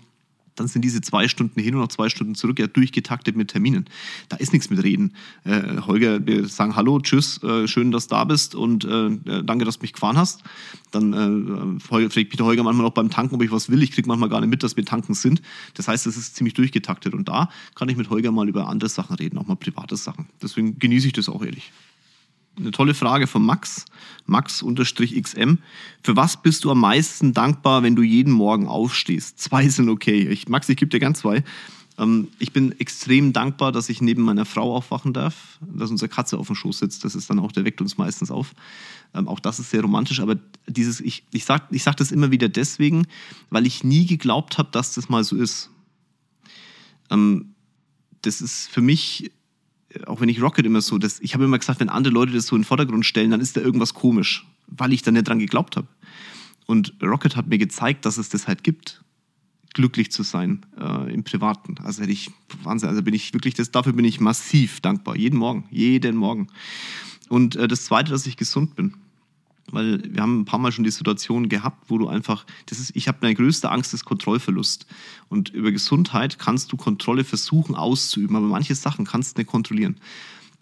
dann 0.56 0.68
sind 0.68 0.82
diese 0.82 1.00
zwei 1.00 1.28
Stunden 1.28 1.60
hin 1.60 1.74
und 1.74 1.80
noch 1.80 1.88
zwei 1.88 2.08
Stunden 2.08 2.34
zurück 2.34 2.58
ja 2.58 2.66
durchgetaktet 2.66 3.36
mit 3.36 3.48
Terminen. 3.48 3.86
Da 4.28 4.36
ist 4.36 4.52
nichts 4.52 4.70
mit 4.70 4.82
Reden. 4.82 5.14
Äh, 5.44 5.78
Holger, 5.86 6.24
wir 6.26 6.46
sagen 6.46 6.76
Hallo, 6.76 7.00
tschüss, 7.00 7.42
äh, 7.42 7.66
schön, 7.66 7.90
dass 7.90 8.08
du 8.08 8.14
da 8.14 8.24
bist 8.24 8.54
und 8.54 8.84
äh, 8.84 9.06
äh 9.06 9.44
danke, 9.44 9.64
dass 9.64 9.78
du 9.78 9.82
mich 9.82 9.92
gefahren 9.92 10.16
hast. 10.16 10.42
Dann 10.90 11.76
äh, 11.76 11.80
fragt 11.80 12.14
Peter 12.14 12.44
Holger 12.44 12.62
manchmal 12.62 12.86
auch 12.86 12.92
beim 12.92 13.10
Tanken, 13.10 13.34
ob 13.34 13.42
ich 13.42 13.50
was 13.50 13.70
will. 13.70 13.82
Ich 13.82 13.92
kriege 13.92 14.08
manchmal 14.08 14.28
gar 14.28 14.40
nicht 14.40 14.50
mit, 14.50 14.62
dass 14.62 14.76
wir 14.76 14.84
tanken 14.84 15.14
sind. 15.14 15.42
Das 15.74 15.88
heißt, 15.88 16.06
es 16.06 16.16
ist 16.16 16.36
ziemlich 16.36 16.54
durchgetaktet 16.54 17.14
und 17.14 17.28
da 17.28 17.48
kann 17.74 17.88
ich 17.88 17.96
mit 17.96 18.10
Holger 18.10 18.32
mal 18.32 18.48
über 18.48 18.68
andere 18.68 18.90
Sachen 18.90 19.16
reden, 19.16 19.38
auch 19.38 19.46
mal 19.46 19.56
private 19.56 19.96
Sachen. 19.96 20.26
Deswegen 20.42 20.78
genieße 20.78 21.06
ich 21.06 21.12
das 21.12 21.28
auch 21.28 21.42
ehrlich 21.42 21.72
eine 22.56 22.70
tolle 22.70 22.94
Frage 22.94 23.26
von 23.26 23.44
Max, 23.44 23.84
Max-XM. 24.26 25.58
Für 26.02 26.16
was 26.16 26.42
bist 26.42 26.64
du 26.64 26.70
am 26.70 26.80
meisten 26.80 27.32
dankbar, 27.32 27.82
wenn 27.82 27.96
du 27.96 28.02
jeden 28.02 28.32
Morgen 28.32 28.66
aufstehst? 28.68 29.38
Zwei 29.38 29.68
sind 29.68 29.88
okay. 29.88 30.28
Ich, 30.28 30.48
Max, 30.48 30.68
ich 30.68 30.76
gebe 30.76 30.90
dir 30.90 31.00
ganz 31.00 31.20
zwei. 31.20 31.42
Ähm, 31.98 32.28
ich 32.38 32.52
bin 32.52 32.78
extrem 32.78 33.32
dankbar, 33.32 33.72
dass 33.72 33.88
ich 33.88 34.00
neben 34.00 34.22
meiner 34.22 34.44
Frau 34.44 34.74
aufwachen 34.74 35.12
darf, 35.12 35.58
dass 35.60 35.90
unsere 35.90 36.08
Katze 36.08 36.38
auf 36.38 36.46
dem 36.46 36.56
Schoß 36.56 36.78
sitzt. 36.78 37.04
Das 37.04 37.14
ist 37.14 37.28
dann 37.30 37.38
auch, 37.38 37.52
der 37.52 37.64
weckt 37.64 37.80
uns 37.80 37.98
meistens 37.98 38.30
auf. 38.30 38.54
Ähm, 39.14 39.28
auch 39.28 39.40
das 39.40 39.58
ist 39.58 39.70
sehr 39.70 39.82
romantisch, 39.82 40.20
aber 40.20 40.36
dieses, 40.66 41.00
ich, 41.00 41.24
ich 41.32 41.44
sage 41.44 41.64
ich 41.70 41.82
sag 41.82 41.96
das 41.96 42.12
immer 42.12 42.30
wieder 42.30 42.48
deswegen, 42.48 43.06
weil 43.50 43.66
ich 43.66 43.84
nie 43.84 44.06
geglaubt 44.06 44.58
habe, 44.58 44.70
dass 44.72 44.94
das 44.94 45.08
mal 45.08 45.24
so 45.24 45.36
ist. 45.36 45.70
Ähm, 47.10 47.54
das 48.22 48.40
ist 48.40 48.68
für 48.68 48.80
mich 48.80 49.32
auch 50.06 50.20
wenn 50.20 50.28
ich 50.28 50.42
Rocket 50.42 50.66
immer 50.66 50.80
so, 50.80 50.98
das, 50.98 51.20
ich 51.20 51.34
habe 51.34 51.44
immer 51.44 51.58
gesagt, 51.58 51.80
wenn 51.80 51.88
andere 51.88 52.12
Leute 52.12 52.32
das 52.32 52.46
so 52.46 52.56
in 52.56 52.62
den 52.62 52.66
Vordergrund 52.66 53.06
stellen, 53.06 53.30
dann 53.30 53.40
ist 53.40 53.56
da 53.56 53.60
irgendwas 53.60 53.94
komisch, 53.94 54.46
weil 54.66 54.92
ich 54.92 55.02
da 55.02 55.10
nicht 55.10 55.28
dran 55.28 55.38
geglaubt 55.38 55.76
habe. 55.76 55.88
Und 56.66 56.94
Rocket 57.02 57.36
hat 57.36 57.48
mir 57.48 57.58
gezeigt, 57.58 58.06
dass 58.06 58.18
es 58.18 58.28
das 58.28 58.46
halt 58.46 58.64
gibt, 58.64 59.02
glücklich 59.74 60.12
zu 60.12 60.22
sein 60.22 60.64
äh, 60.78 61.12
im 61.12 61.24
Privaten. 61.24 61.76
Also 61.82 62.02
hätte 62.02 62.12
ich 62.12 62.30
Wahnsinn, 62.62 62.88
also 62.88 63.02
bin 63.02 63.14
ich 63.14 63.32
wirklich, 63.34 63.54
das, 63.54 63.70
dafür 63.70 63.92
bin 63.92 64.04
ich 64.04 64.20
massiv 64.20 64.80
dankbar. 64.80 65.16
Jeden 65.16 65.38
Morgen, 65.38 65.64
jeden 65.70 66.16
Morgen. 66.16 66.48
Und 67.28 67.56
äh, 67.56 67.68
das 67.68 67.84
Zweite, 67.84 68.10
dass 68.10 68.26
ich 68.26 68.36
gesund 68.36 68.76
bin. 68.76 68.94
Weil 69.70 70.02
wir 70.12 70.22
haben 70.22 70.40
ein 70.40 70.44
paar 70.44 70.58
Mal 70.58 70.72
schon 70.72 70.84
die 70.84 70.90
Situation 70.90 71.48
gehabt, 71.48 71.88
wo 71.88 71.96
du 71.96 72.08
einfach, 72.08 72.44
das 72.66 72.78
ist, 72.78 72.94
ich 72.94 73.08
habe 73.08 73.18
meine 73.22 73.34
größte 73.34 73.70
Angst, 73.70 73.94
ist 73.94 74.04
Kontrollverlust. 74.04 74.86
Und 75.28 75.50
über 75.50 75.72
Gesundheit 75.72 76.38
kannst 76.38 76.72
du 76.72 76.76
Kontrolle 76.76 77.24
versuchen 77.24 77.74
auszuüben, 77.74 78.36
aber 78.36 78.46
manche 78.46 78.74
Sachen 78.74 79.06
kannst 79.06 79.36
du 79.36 79.40
nicht 79.40 79.50
kontrollieren. 79.50 79.96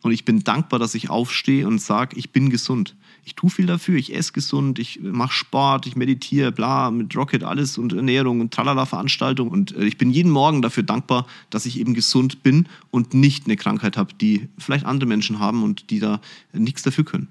Und 0.02 0.12
ich 0.12 0.24
bin 0.24 0.42
dankbar, 0.42 0.78
dass 0.78 0.94
ich 0.94 1.10
aufstehe 1.10 1.66
und 1.66 1.80
sage, 1.80 2.16
ich 2.16 2.30
bin 2.30 2.48
gesund. 2.48 2.96
Ich 3.24 3.34
tue 3.34 3.50
viel 3.50 3.66
dafür, 3.66 3.98
ich 3.98 4.14
esse 4.14 4.32
gesund, 4.32 4.78
ich 4.78 5.00
mache 5.02 5.32
Sport, 5.32 5.86
ich 5.86 5.94
meditiere, 5.94 6.52
bla, 6.52 6.90
mit 6.90 7.14
Rocket 7.14 7.44
alles 7.44 7.76
und 7.76 7.92
Ernährung 7.92 8.40
und 8.40 8.52
tralala 8.52 8.86
Veranstaltung. 8.86 9.48
Und 9.48 9.76
äh, 9.76 9.84
ich 9.84 9.98
bin 9.98 10.10
jeden 10.10 10.30
Morgen 10.30 10.62
dafür 10.62 10.84
dankbar, 10.84 11.26
dass 11.50 11.66
ich 11.66 11.78
eben 11.78 11.92
gesund 11.92 12.42
bin 12.42 12.66
und 12.90 13.12
nicht 13.12 13.44
eine 13.44 13.56
Krankheit 13.56 13.98
habe, 13.98 14.14
die 14.14 14.48
vielleicht 14.56 14.86
andere 14.86 15.06
Menschen 15.06 15.38
haben 15.38 15.62
und 15.62 15.90
die 15.90 15.98
da 15.98 16.20
nichts 16.52 16.82
dafür 16.82 17.04
können. 17.04 17.28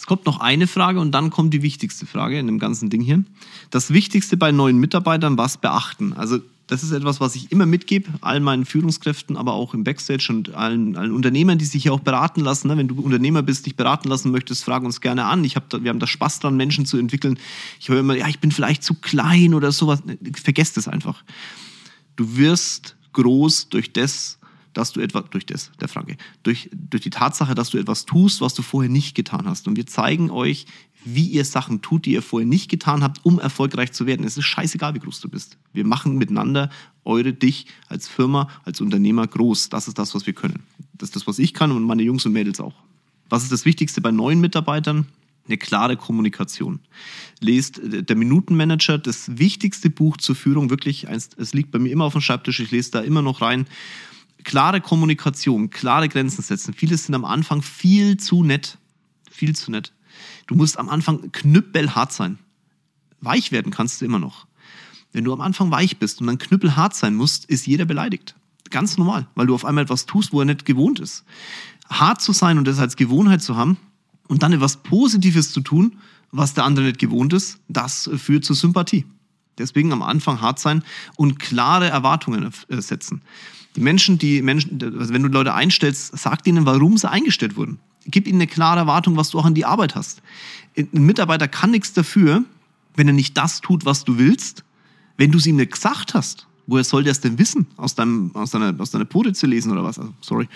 Es 0.00 0.06
kommt 0.06 0.24
noch 0.24 0.40
eine 0.40 0.66
Frage 0.66 0.98
und 0.98 1.12
dann 1.12 1.28
kommt 1.28 1.52
die 1.52 1.60
wichtigste 1.60 2.06
Frage 2.06 2.38
in 2.38 2.46
dem 2.46 2.58
ganzen 2.58 2.88
Ding 2.88 3.02
hier. 3.02 3.22
Das 3.68 3.92
Wichtigste 3.92 4.38
bei 4.38 4.50
neuen 4.50 4.78
Mitarbeitern, 4.78 5.36
was 5.36 5.58
beachten? 5.58 6.14
Also 6.14 6.38
das 6.68 6.82
ist 6.82 6.92
etwas, 6.92 7.20
was 7.20 7.36
ich 7.36 7.52
immer 7.52 7.66
mitgebe, 7.66 8.08
allen 8.22 8.42
meinen 8.42 8.64
Führungskräften, 8.64 9.36
aber 9.36 9.52
auch 9.52 9.74
im 9.74 9.84
Backstage 9.84 10.28
und 10.30 10.54
allen, 10.54 10.96
allen 10.96 11.12
Unternehmern, 11.12 11.58
die 11.58 11.66
sich 11.66 11.82
hier 11.82 11.92
auch 11.92 12.00
beraten 12.00 12.40
lassen. 12.40 12.68
Ne? 12.68 12.78
Wenn 12.78 12.88
du 12.88 12.98
Unternehmer 12.98 13.42
bist, 13.42 13.66
dich 13.66 13.76
beraten 13.76 14.08
lassen 14.08 14.30
möchtest, 14.30 14.64
frag 14.64 14.84
uns 14.84 15.02
gerne 15.02 15.26
an. 15.26 15.44
Ich 15.44 15.54
hab 15.54 15.68
da, 15.68 15.84
wir 15.84 15.90
haben 15.90 15.98
da 15.98 16.06
Spaß 16.06 16.40
dran, 16.40 16.56
Menschen 16.56 16.86
zu 16.86 16.96
entwickeln. 16.96 17.38
Ich 17.78 17.90
höre 17.90 18.00
immer, 18.00 18.16
ja, 18.16 18.26
ich 18.26 18.38
bin 18.38 18.52
vielleicht 18.52 18.82
zu 18.82 18.94
klein 18.94 19.52
oder 19.52 19.70
sowas. 19.70 20.02
Vergesst 20.42 20.78
es 20.78 20.88
einfach. 20.88 21.22
Du 22.16 22.38
wirst 22.38 22.96
groß 23.12 23.68
durch 23.68 23.92
das, 23.92 24.38
dass 24.72 24.92
du 24.92 25.00
etwas, 25.00 25.24
durch 25.30 25.46
das, 25.46 25.70
der 25.80 25.88
Franke, 25.88 26.16
durch, 26.42 26.70
durch 26.72 27.02
die 27.02 27.10
Tatsache, 27.10 27.54
dass 27.54 27.70
du 27.70 27.78
etwas 27.78 28.06
tust, 28.06 28.40
was 28.40 28.54
du 28.54 28.62
vorher 28.62 28.90
nicht 28.90 29.14
getan 29.14 29.46
hast. 29.46 29.66
Und 29.68 29.76
wir 29.76 29.86
zeigen 29.86 30.30
euch, 30.30 30.66
wie 31.04 31.26
ihr 31.26 31.44
Sachen 31.44 31.82
tut, 31.82 32.06
die 32.06 32.12
ihr 32.12 32.22
vorher 32.22 32.46
nicht 32.46 32.70
getan 32.70 33.02
habt, 33.02 33.24
um 33.24 33.38
erfolgreich 33.38 33.92
zu 33.92 34.06
werden. 34.06 34.24
Es 34.24 34.36
ist 34.36 34.44
scheißegal, 34.44 34.94
wie 34.94 34.98
groß 34.98 35.20
du 35.20 35.28
bist. 35.28 35.56
Wir 35.72 35.86
machen 35.86 36.18
miteinander 36.18 36.70
eure, 37.04 37.32
dich 37.32 37.66
als 37.88 38.08
Firma, 38.08 38.48
als 38.64 38.80
Unternehmer 38.80 39.26
groß. 39.26 39.70
Das 39.70 39.88
ist 39.88 39.98
das, 39.98 40.14
was 40.14 40.26
wir 40.26 40.34
können. 40.34 40.62
Das 40.94 41.08
ist 41.08 41.16
das, 41.16 41.26
was 41.26 41.38
ich 41.38 41.54
kann 41.54 41.72
und 41.72 41.84
meine 41.84 42.02
Jungs 42.02 42.26
und 42.26 42.32
Mädels 42.32 42.60
auch. 42.60 42.74
Was 43.28 43.42
ist 43.42 43.52
das 43.52 43.64
Wichtigste 43.64 44.00
bei 44.00 44.10
neuen 44.10 44.40
Mitarbeitern? 44.40 45.06
Eine 45.46 45.56
klare 45.56 45.96
Kommunikation. 45.96 46.80
Lest 47.40 47.80
der 47.82 48.16
Minutenmanager, 48.16 48.98
das 48.98 49.38
wichtigste 49.38 49.88
Buch 49.88 50.18
zur 50.18 50.36
Führung, 50.36 50.68
wirklich, 50.70 51.06
es 51.08 51.54
liegt 51.54 51.70
bei 51.70 51.78
mir 51.78 51.90
immer 51.90 52.04
auf 52.04 52.12
dem 52.12 52.20
Schreibtisch, 52.20 52.60
ich 52.60 52.70
lese 52.70 52.90
da 52.90 53.00
immer 53.00 53.22
noch 53.22 53.40
rein. 53.40 53.66
Klare 54.44 54.80
Kommunikation, 54.80 55.70
klare 55.70 56.08
Grenzen 56.08 56.42
setzen. 56.42 56.74
Viele 56.74 56.96
sind 56.96 57.14
am 57.14 57.24
Anfang 57.24 57.62
viel 57.62 58.16
zu 58.16 58.42
nett. 58.42 58.78
Viel 59.30 59.54
zu 59.54 59.70
nett. 59.70 59.92
Du 60.46 60.54
musst 60.54 60.78
am 60.78 60.88
Anfang 60.88 61.32
knüppelhart 61.32 62.12
sein. 62.12 62.38
Weich 63.20 63.52
werden 63.52 63.72
kannst 63.72 64.00
du 64.00 64.04
immer 64.04 64.18
noch. 64.18 64.46
Wenn 65.12 65.24
du 65.24 65.32
am 65.32 65.40
Anfang 65.40 65.70
weich 65.70 65.98
bist 65.98 66.20
und 66.20 66.26
dann 66.26 66.38
knüppelhart 66.38 66.94
sein 66.94 67.14
musst, 67.14 67.44
ist 67.46 67.66
jeder 67.66 67.84
beleidigt. 67.84 68.34
Ganz 68.70 68.96
normal, 68.96 69.26
weil 69.34 69.46
du 69.46 69.54
auf 69.54 69.64
einmal 69.64 69.84
etwas 69.84 70.06
tust, 70.06 70.32
wo 70.32 70.40
er 70.40 70.44
nicht 70.44 70.64
gewohnt 70.64 71.00
ist. 71.00 71.24
Hart 71.88 72.20
zu 72.20 72.32
sein 72.32 72.58
und 72.58 72.66
das 72.66 72.78
als 72.78 72.96
Gewohnheit 72.96 73.42
zu 73.42 73.56
haben 73.56 73.76
und 74.28 74.42
dann 74.44 74.52
etwas 74.52 74.76
Positives 74.78 75.52
zu 75.52 75.60
tun, 75.60 75.98
was 76.30 76.54
der 76.54 76.64
andere 76.64 76.86
nicht 76.86 76.98
gewohnt 76.98 77.32
ist, 77.32 77.58
das 77.68 78.08
führt 78.16 78.44
zur 78.44 78.54
Sympathie. 78.54 79.04
Deswegen 79.58 79.92
am 79.92 80.02
Anfang 80.02 80.40
hart 80.40 80.60
sein 80.60 80.84
und 81.16 81.40
klare 81.40 81.88
Erwartungen 81.88 82.48
setzen. 82.68 83.22
Die 83.76 83.80
Menschen, 83.80 84.18
die 84.18 84.42
Menschen, 84.42 84.82
also 84.98 85.12
wenn 85.12 85.22
du 85.22 85.28
Leute 85.28 85.54
einstellst, 85.54 86.18
sag 86.18 86.46
ihnen, 86.46 86.66
warum 86.66 86.98
sie 86.98 87.08
eingestellt 87.08 87.56
wurden 87.56 87.78
gib 88.06 88.26
ihnen 88.26 88.40
eine 88.40 88.46
klare 88.46 88.80
Erwartung, 88.80 89.16
was 89.16 89.30
du 89.30 89.38
auch 89.38 89.44
an 89.44 89.54
die 89.54 89.64
Arbeit 89.64 89.94
hast. 89.94 90.22
Ein 90.76 90.88
Mitarbeiter 90.92 91.48
kann 91.48 91.70
nichts 91.70 91.92
dafür, 91.92 92.44
wenn 92.94 93.08
er 93.08 93.14
nicht 93.14 93.36
das 93.36 93.60
tut, 93.60 93.84
was 93.84 94.04
du 94.04 94.18
willst, 94.18 94.64
wenn 95.16 95.30
du 95.30 95.38
es 95.38 95.46
ihm 95.46 95.56
nicht 95.56 95.72
gesagt 95.72 96.14
hast. 96.14 96.46
Woher 96.66 96.84
soll 96.84 97.02
der 97.02 97.12
es 97.12 97.20
denn 97.20 97.38
wissen? 97.38 97.66
Aus, 97.76 97.94
deinem, 97.94 98.30
aus, 98.34 98.50
deiner, 98.50 98.78
aus 98.78 98.90
deiner 98.90 99.04
Pore 99.04 99.32
zu 99.32 99.46
lesen 99.46 99.72
oder 99.72 99.82
was? 99.82 99.98
Also, 99.98 100.12
sorry. 100.20 100.48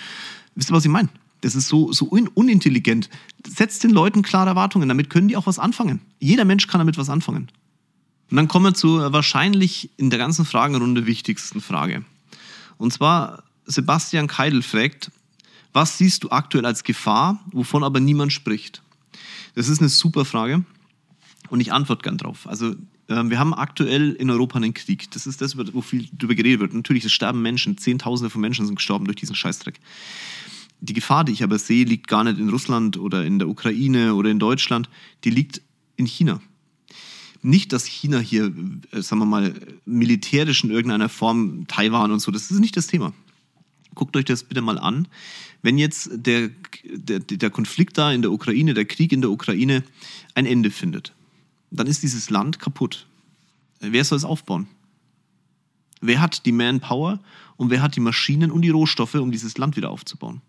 Wisst 0.55 0.71
ihr, 0.71 0.75
was 0.75 0.85
ich 0.85 0.91
meine? 0.91 1.09
Das 1.41 1.55
ist 1.55 1.69
so, 1.69 1.93
so 1.93 2.09
un 2.11 2.29
unintelligent. 2.29 3.11
Setzt 3.47 3.85
den 3.85 3.91
Leuten 3.91 4.23
klare 4.23 4.51
Erwartungen, 4.51 4.89
damit 4.89 5.11
können 5.11 5.29
die 5.29 5.37
auch 5.37 5.47
was 5.47 5.59
anfangen. 5.59 6.01
Jeder 6.21 6.45
Mensch 6.45 6.67
kann 6.67 6.79
damit 6.79 6.97
was 6.97 7.11
anfangen. 7.11 7.49
Und 8.31 8.37
dann 8.37 8.49
kommen 8.49 8.67
wir 8.67 8.75
zur 8.75 9.13
wahrscheinlich 9.13 9.91
in 9.97 10.11
der 10.11 10.19
ganzen 10.19 10.45
Fragenrunde 10.45 11.07
wichtigsten 11.07 11.61
Frage. 11.61 12.05
Und 12.79 12.93
zwar 12.93 13.45
Sebastian 13.67 14.27
Keidel 14.27 14.63
fragt, 14.63 15.11
was 15.73 15.99
siehst 15.99 16.25
du 16.25 16.31
aktuell 16.31 16.67
als 16.67 16.85
Gefahr, 16.85 17.41
wovon 17.53 17.83
aber 17.83 18.01
niemand 18.01 18.33
spricht? 18.33 18.83
Das 19.55 19.69
ist 19.69 19.81
eine 19.81 19.89
super 19.89 20.25
Frage 20.25 20.65
und 21.49 21.61
ich 21.61 21.73
antworte 21.73 22.03
gern 22.03 22.19
drauf. 22.19 22.47
Also 22.47 22.75
ähm, 23.09 23.31
wir 23.31 23.39
haben 23.39 23.55
aktuell 23.55 24.13
in 24.13 24.31
Europa 24.31 24.57
einen 24.57 24.75
Krieg. 24.75 25.11
Das 25.13 25.27
ist 25.27 25.41
das, 25.41 25.57
wo 25.57 25.81
viel 25.81 26.09
darüber 26.13 26.35
geredet 26.35 26.61
wird. 26.61 26.75
Natürlich, 26.75 27.05
es 27.05 27.13
sterben 27.13 27.43
Menschen. 27.43 27.79
Zehntausende 27.79 28.31
von 28.31 28.41
Menschen 28.41 28.67
sind 28.67 28.77
gestorben 28.77 29.05
durch 29.05 29.17
diesen 29.17 29.37
Scheißdreck. 29.37 29.81
Die 30.81 30.93
Gefahr, 30.93 31.25
die 31.25 31.33
ich 31.33 31.43
aber 31.43 31.59
sehe, 31.59 31.85
liegt 31.85 32.09
gar 32.09 32.25
nicht 32.25 32.39
in 32.39 32.51
Russland 32.51 32.99
oder 32.99 33.25
in 33.25 33.39
der 33.39 33.49
Ukraine 33.49 34.15
oder 34.15 34.31
in 34.31 34.39
Deutschland. 34.39 34.89
Die 35.25 35.31
liegt 35.31 35.63
in 35.97 36.07
China. 36.07 36.41
Nicht, 37.45 37.75
dass 37.75 37.85
China 37.85 38.21
hier, 38.21 38.51
äh, 38.91 39.03
sagen 39.03 39.21
wir 39.21 39.27
mal, 39.27 39.55
militärisch 39.85 40.65
in 40.65 40.71
irgendeiner 40.71 41.11
Form 41.11 41.67
Taiwan 41.67 42.11
und 42.11 42.21
so, 42.21 42.31
das 42.31 42.51
ist 42.51 42.59
nicht 42.59 42.75
das 42.75 42.87
Thema. 42.87 43.13
Guckt 43.95 44.17
euch 44.17 44.25
das 44.25 44.45
bitte 44.45 44.63
mal 44.63 44.79
an. 44.79 45.09
Wenn 45.61 45.77
jetzt 45.77 46.09
der, 46.15 46.51
der, 46.85 47.21
der 47.21 47.51
Konflikt 47.51 47.99
da 47.99 48.13
in 48.13 48.23
der 48.23 48.33
Ukraine, 48.33 48.73
der 48.73 48.87
Krieg 48.87 49.13
in 49.13 49.21
der 49.21 49.31
Ukraine 49.31 49.85
ein 50.35 50.47
Ende 50.47 50.71
findet, 50.71 51.13
dann 51.71 51.87
ist 51.87 52.03
dieses 52.03 52.31
Land 52.31 52.61
kaputt. 52.61 53.07
Wer 53.79 54.05
soll 54.05 54.17
es 54.17 54.25
aufbauen? 54.25 54.67
Wer 56.01 56.23
hat 56.23 56.47
die 56.47 56.53
Manpower 56.53 57.21
und 57.57 57.69
wer 57.69 57.83
hat 57.83 57.95
die 57.95 58.01
Maschinen 58.01 58.51
und 58.51 58.63
die 58.63 58.71
Rohstoffe, 58.71 59.17
um 59.17 59.31
dieses 59.31 59.59
Land 59.59 59.77
wieder 59.77 59.91
aufzubauen? 59.91 60.41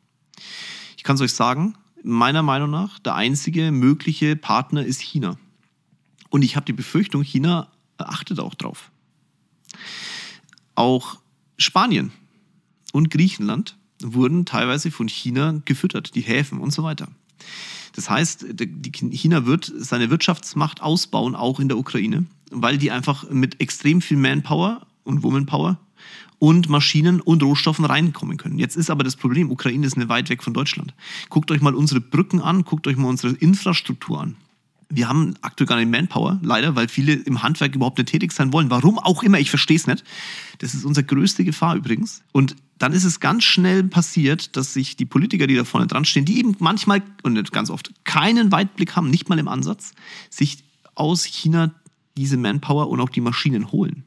Ich 0.96 1.04
kann 1.04 1.18
es 1.18 1.22
euch 1.22 1.34
sagen, 1.34 1.76
meiner 2.04 2.42
Meinung 2.42 2.72
nach, 2.72 3.00
der 3.00 3.16
einzige 3.16 3.72
mögliche 3.74 4.38
Partner 4.38 4.86
ist 4.86 5.02
China. 5.02 5.38
Und 6.36 6.42
ich 6.42 6.58
habe 6.58 6.66
die 6.66 6.74
Befürchtung, 6.74 7.24
China 7.24 7.70
achtet 7.98 8.42
auch 8.42 8.56
drauf. 8.56 8.92
Auch 10.76 11.18
Spanien 11.58 12.12
und 12.92 13.10
Griechenland 13.10 13.78
wurden 14.04 14.46
teilweise 14.46 14.92
von 14.92 15.08
China 15.08 15.62
gefüttert, 15.64 16.14
die 16.14 16.20
Häfen 16.20 16.60
und 16.60 16.72
so 16.72 16.84
weiter. 16.84 17.08
Das 17.94 18.10
heißt, 18.10 18.48
China 19.12 19.46
wird 19.46 19.72
seine 19.78 20.10
Wirtschaftsmacht 20.10 20.82
ausbauen, 20.82 21.36
auch 21.36 21.62
in 21.62 21.70
der 21.70 21.78
Ukraine, 21.78 22.26
weil 22.52 22.78
die 22.78 22.92
einfach 22.92 23.30
mit 23.30 23.62
extrem 23.62 24.02
viel 24.02 24.18
Manpower 24.18 24.86
und 25.06 25.24
Womanpower 25.24 25.80
und 26.40 26.68
Maschinen 26.68 27.22
und 27.22 27.44
Rohstoffen 27.44 27.86
reinkommen 27.86 28.36
können. 28.36 28.60
Jetzt 28.60 28.76
ist 28.76 28.90
aber 28.90 29.06
das 29.06 29.16
Problem, 29.16 29.52
Ukraine 29.52 29.88
ist 29.88 29.96
nicht 29.96 30.10
weit 30.10 30.30
weg 30.30 30.44
von 30.44 30.54
Deutschland. 30.54 30.94
Guckt 31.30 31.50
euch 31.52 31.62
mal 31.62 31.76
unsere 31.76 32.02
Brücken 32.02 32.42
an, 32.42 32.66
guckt 32.66 32.88
euch 32.88 32.98
mal 32.98 33.08
unsere 33.08 33.36
Infrastruktur 33.36 34.20
an. 34.20 34.36
Wir 34.90 35.10
haben 35.10 35.34
aktuell 35.42 35.68
gar 35.68 35.78
nicht 35.78 35.90
Manpower, 35.90 36.40
leider, 36.44 36.76
weil 36.76 36.88
viele 36.88 37.14
im 37.14 37.42
Handwerk 37.42 37.76
überhaupt 37.76 37.98
nicht 37.98 38.10
tätig 38.10 38.32
sein 38.32 38.54
wollen. 38.54 38.70
Warum 38.70 39.00
auch 39.00 39.24
immer, 39.24 39.40
ich 39.40 39.50
verstehe 39.50 39.78
es 39.78 39.88
nicht. 39.88 40.04
Das 40.60 40.74
ist 40.74 40.86
unsere 40.86 41.06
größte 41.06 41.44
Gefahr 41.44 41.76
übrigens. 41.76 42.24
Und 42.32 42.56
dann 42.78 42.92
ist 42.94 43.04
es 43.04 43.20
ganz 43.20 43.44
schnell 43.44 43.84
passiert, 43.84 44.56
dass 44.56 44.74
sich 44.74 44.96
die 44.96 45.06
Politiker, 45.06 45.48
die 45.48 45.56
da 45.56 45.64
vorne 45.64 45.88
dran 45.88 46.06
stehen, 46.06 46.26
die 46.26 46.40
eben 46.40 46.56
manchmal 46.60 47.02
und 47.24 47.34
nicht 47.34 47.52
ganz 47.52 47.70
oft 47.70 47.92
keinen 48.04 48.52
Weitblick 48.52 48.96
haben, 48.96 49.10
nicht 49.10 49.30
mal 49.30 49.40
im 49.40 49.48
Ansatz, 49.48 49.94
sich 50.30 50.64
aus 50.94 51.24
China 51.24 51.74
diese 52.18 52.38
Manpower 52.38 52.90
und 52.90 53.00
auch 53.00 53.10
die 53.10 53.22
Maschinen 53.22 53.72
holen. 53.72 54.04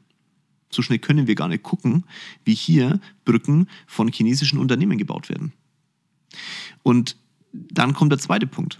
So 0.71 0.81
schnell 0.81 0.99
können 0.99 1.27
wir 1.27 1.35
gar 1.35 1.47
nicht 1.47 1.63
gucken, 1.63 2.05
wie 2.43 2.53
hier 2.53 2.99
Brücken 3.25 3.67
von 3.87 4.07
chinesischen 4.07 4.59
Unternehmen 4.59 4.97
gebaut 4.97 5.29
werden. 5.29 5.51
Und 6.83 7.17
dann 7.51 7.93
kommt 7.93 8.11
der 8.11 8.19
zweite 8.19 8.45
Punkt. 8.45 8.79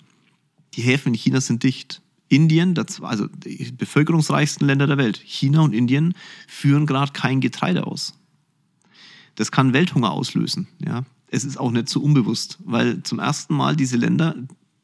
Die 0.79 0.85
Häfen 0.85 1.09
in 1.09 1.13
China 1.15 1.41
sind 1.41 1.63
dicht. 1.63 2.01
Indien, 2.29 2.73
also 3.01 3.27
die 3.27 3.69
bevölkerungsreichsten 3.73 4.65
Länder 4.65 4.87
der 4.87 4.97
Welt, 4.97 5.19
China 5.25 5.59
und 5.59 5.73
Indien 5.73 6.13
führen 6.47 6.85
gerade 6.85 7.11
kein 7.11 7.41
Getreide 7.41 7.85
aus. 7.85 8.13
Das 9.35 9.51
kann 9.51 9.73
Welthunger 9.73 10.11
auslösen. 10.11 10.69
Ja. 10.85 11.03
Es 11.27 11.43
ist 11.43 11.59
auch 11.59 11.71
nicht 11.71 11.89
so 11.89 11.99
unbewusst, 11.99 12.59
weil 12.63 13.03
zum 13.03 13.19
ersten 13.19 13.55
Mal 13.55 13.75
diese 13.75 13.97
Länder 13.97 14.35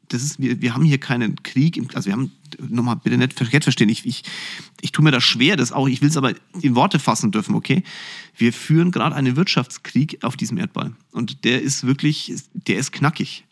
das 0.09 0.21
ist, 0.21 0.39
wir, 0.39 0.61
wir 0.61 0.73
haben 0.73 0.83
hier 0.83 0.97
keinen 0.99 1.41
Krieg, 1.43 1.81
also 1.95 2.07
wir 2.07 2.13
haben, 2.13 2.31
nochmal 2.59 2.97
bitte 2.97 3.17
nicht 3.17 3.33
verstehen, 3.33 3.89
ich, 3.89 4.05
ich, 4.05 4.23
ich 4.81 4.91
tue 4.91 5.03
mir 5.03 5.11
das 5.11 5.23
schwer, 5.23 5.55
das 5.55 5.71
auch, 5.71 5.87
ich 5.87 6.01
will 6.01 6.09
es 6.09 6.17
aber 6.17 6.33
in 6.61 6.75
Worte 6.75 6.99
fassen 6.99 7.31
dürfen, 7.31 7.55
okay? 7.55 7.83
Wir 8.37 8.53
führen 8.53 8.91
gerade 8.91 9.15
einen 9.15 9.35
Wirtschaftskrieg 9.35 10.23
auf 10.23 10.37
diesem 10.37 10.57
Erdball. 10.57 10.93
Und 11.11 11.43
der 11.43 11.61
ist 11.61 11.85
wirklich, 11.85 12.35
der 12.53 12.77
ist 12.77 12.91
knackig. 12.91 13.44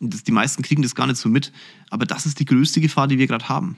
Und 0.00 0.14
das, 0.14 0.24
die 0.24 0.32
meisten 0.32 0.62
kriegen 0.62 0.82
das 0.82 0.94
gar 0.94 1.06
nicht 1.06 1.18
so 1.18 1.28
mit. 1.28 1.52
Aber 1.90 2.06
das 2.06 2.26
ist 2.26 2.40
die 2.40 2.44
größte 2.44 2.80
Gefahr, 2.80 3.08
die 3.08 3.18
wir 3.18 3.26
gerade 3.26 3.48
haben. 3.48 3.76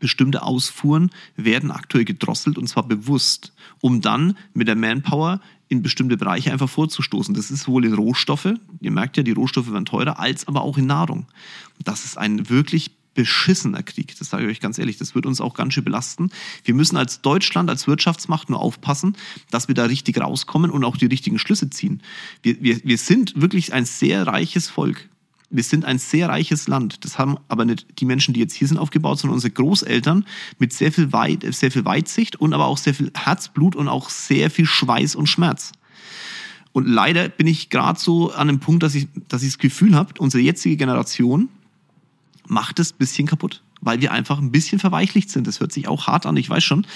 Bestimmte 0.00 0.42
Ausfuhren 0.42 1.10
werden 1.36 1.70
aktuell 1.70 2.04
gedrosselt 2.04 2.58
und 2.58 2.66
zwar 2.66 2.86
bewusst, 2.86 3.52
um 3.80 4.00
dann 4.00 4.36
mit 4.52 4.68
der 4.68 4.76
Manpower 4.76 5.40
in 5.68 5.82
bestimmte 5.82 6.16
Bereiche 6.16 6.52
einfach 6.52 6.68
vorzustoßen. 6.68 7.34
Das 7.34 7.50
ist 7.50 7.64
sowohl 7.64 7.84
in 7.84 7.94
Rohstoffe, 7.94 8.54
ihr 8.80 8.90
merkt 8.90 9.16
ja, 9.16 9.22
die 9.22 9.32
Rohstoffe 9.32 9.72
werden 9.72 9.86
teurer, 9.86 10.18
als 10.18 10.46
aber 10.46 10.62
auch 10.62 10.78
in 10.78 10.86
Nahrung. 10.86 11.26
Das 11.82 12.04
ist 12.04 12.18
ein 12.18 12.48
wirklich 12.50 12.90
beschissener 13.14 13.82
Krieg, 13.82 14.14
das 14.18 14.30
sage 14.30 14.44
ich 14.44 14.50
euch 14.50 14.60
ganz 14.60 14.78
ehrlich. 14.78 14.96
Das 14.96 15.14
wird 15.14 15.26
uns 15.26 15.40
auch 15.40 15.54
ganz 15.54 15.74
schön 15.74 15.84
belasten. 15.84 16.30
Wir 16.64 16.74
müssen 16.74 16.96
als 16.96 17.20
Deutschland, 17.20 17.70
als 17.70 17.86
Wirtschaftsmacht 17.86 18.50
nur 18.50 18.60
aufpassen, 18.60 19.16
dass 19.50 19.68
wir 19.68 19.74
da 19.74 19.84
richtig 19.84 20.20
rauskommen 20.20 20.70
und 20.70 20.84
auch 20.84 20.96
die 20.96 21.06
richtigen 21.06 21.38
Schlüsse 21.38 21.70
ziehen. 21.70 22.02
Wir, 22.42 22.60
wir, 22.60 22.80
wir 22.84 22.98
sind 22.98 23.40
wirklich 23.40 23.72
ein 23.72 23.84
sehr 23.84 24.26
reiches 24.26 24.68
Volk 24.68 25.08
wir 25.50 25.62
sind 25.62 25.84
ein 25.84 25.98
sehr 25.98 26.28
reiches 26.28 26.68
Land. 26.68 27.04
Das 27.04 27.18
haben 27.18 27.36
aber 27.48 27.64
nicht 27.64 27.86
die 28.00 28.04
Menschen, 28.04 28.34
die 28.34 28.40
jetzt 28.40 28.54
hier 28.54 28.66
sind, 28.66 28.78
aufgebaut, 28.78 29.18
sondern 29.18 29.34
unsere 29.34 29.52
Großeltern 29.52 30.26
mit 30.58 30.72
sehr 30.72 30.90
viel, 30.90 31.12
Weit, 31.12 31.46
sehr 31.54 31.70
viel 31.70 31.84
Weitsicht 31.84 32.36
und 32.36 32.52
aber 32.52 32.66
auch 32.66 32.78
sehr 32.78 32.94
viel 32.94 33.12
Herzblut 33.14 33.76
und 33.76 33.88
auch 33.88 34.10
sehr 34.10 34.50
viel 34.50 34.66
Schweiß 34.66 35.14
und 35.14 35.28
Schmerz. 35.28 35.72
Und 36.72 36.88
leider 36.88 37.28
bin 37.28 37.46
ich 37.46 37.70
gerade 37.70 38.00
so 38.00 38.32
an 38.32 38.48
dem 38.48 38.58
Punkt, 38.58 38.82
dass 38.82 38.96
ich, 38.96 39.06
dass 39.28 39.42
ich 39.42 39.50
das 39.50 39.58
Gefühl 39.58 39.94
habe, 39.94 40.14
unsere 40.18 40.42
jetzige 40.42 40.76
Generation 40.76 41.48
macht 42.46 42.78
es 42.78 42.92
ein 42.92 42.98
bisschen 42.98 43.26
kaputt, 43.26 43.62
weil 43.80 44.00
wir 44.00 44.12
einfach 44.12 44.38
ein 44.38 44.50
bisschen 44.50 44.78
verweichlicht 44.78 45.30
sind. 45.30 45.46
Das 45.46 45.60
hört 45.60 45.72
sich 45.72 45.88
auch 45.88 46.06
hart 46.06 46.26
an, 46.26 46.36
ich 46.36 46.48
weiß 46.48 46.64
schon. 46.64 46.86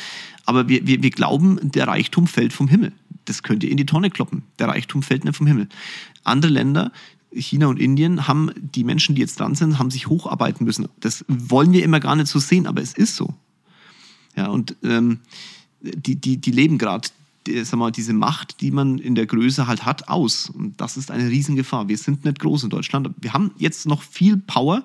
Aber 0.44 0.68
wir, 0.68 0.87
wir, 0.87 1.02
wir 1.02 1.11
glauben, 1.11 1.58
der 1.62 1.88
Reichtum 1.88 2.26
fällt 2.26 2.52
vom 2.52 2.68
Himmel. 2.68 2.92
Das 3.24 3.42
könnte 3.42 3.66
in 3.66 3.76
die 3.76 3.87
Tonne 3.87 4.11
kloppen. 4.11 4.42
Der 4.58 4.68
Reichtum 4.68 5.02
fällt 5.02 5.24
nicht 5.24 5.37
vom 5.37 5.46
Himmel. 5.46 5.68
Andere 6.24 6.52
Länder, 6.52 6.92
China 7.32 7.66
und 7.66 7.78
Indien 7.78 8.26
haben 8.26 8.50
die 8.56 8.84
Menschen, 8.84 9.14
die 9.14 9.20
jetzt 9.20 9.38
dran 9.38 9.54
sind, 9.54 9.78
haben 9.78 9.90
sich 9.90 10.08
hocharbeiten 10.08 10.64
müssen. 10.64 10.88
Das 11.00 11.24
wollen 11.28 11.72
wir 11.72 11.84
immer 11.84 12.00
gar 12.00 12.16
nicht 12.16 12.28
so 12.28 12.38
sehen, 12.38 12.66
aber 12.66 12.80
es 12.80 12.94
ist 12.94 13.16
so. 13.16 13.34
Ja, 14.37 14.46
und 14.46 14.76
ähm, 14.82 15.20
die, 15.80 16.16
die, 16.16 16.38
die 16.38 16.50
leben 16.50 16.78
gerade 16.78 17.08
sag 17.62 17.78
mal, 17.78 17.90
diese 17.90 18.12
Macht, 18.12 18.61
die 18.61 18.70
man 18.70 18.98
in 18.98 19.14
der 19.14 19.26
Größe 19.26 19.66
halt 19.66 19.84
hat, 19.84 20.08
aus. 20.08 20.50
Und 20.50 20.80
das 20.80 20.96
ist 20.96 21.11
eine 21.11 21.28
Riesengefahr. 21.28 21.88
Wir 21.88 21.98
sind 21.98 22.24
nicht 22.24 22.38
groß 22.38 22.64
in 22.64 22.70
Deutschland. 22.70 23.11
Wir 23.20 23.32
haben 23.32 23.52
jetzt 23.58 23.87
noch 23.87 24.02
viel 24.02 24.37
Power. 24.37 24.82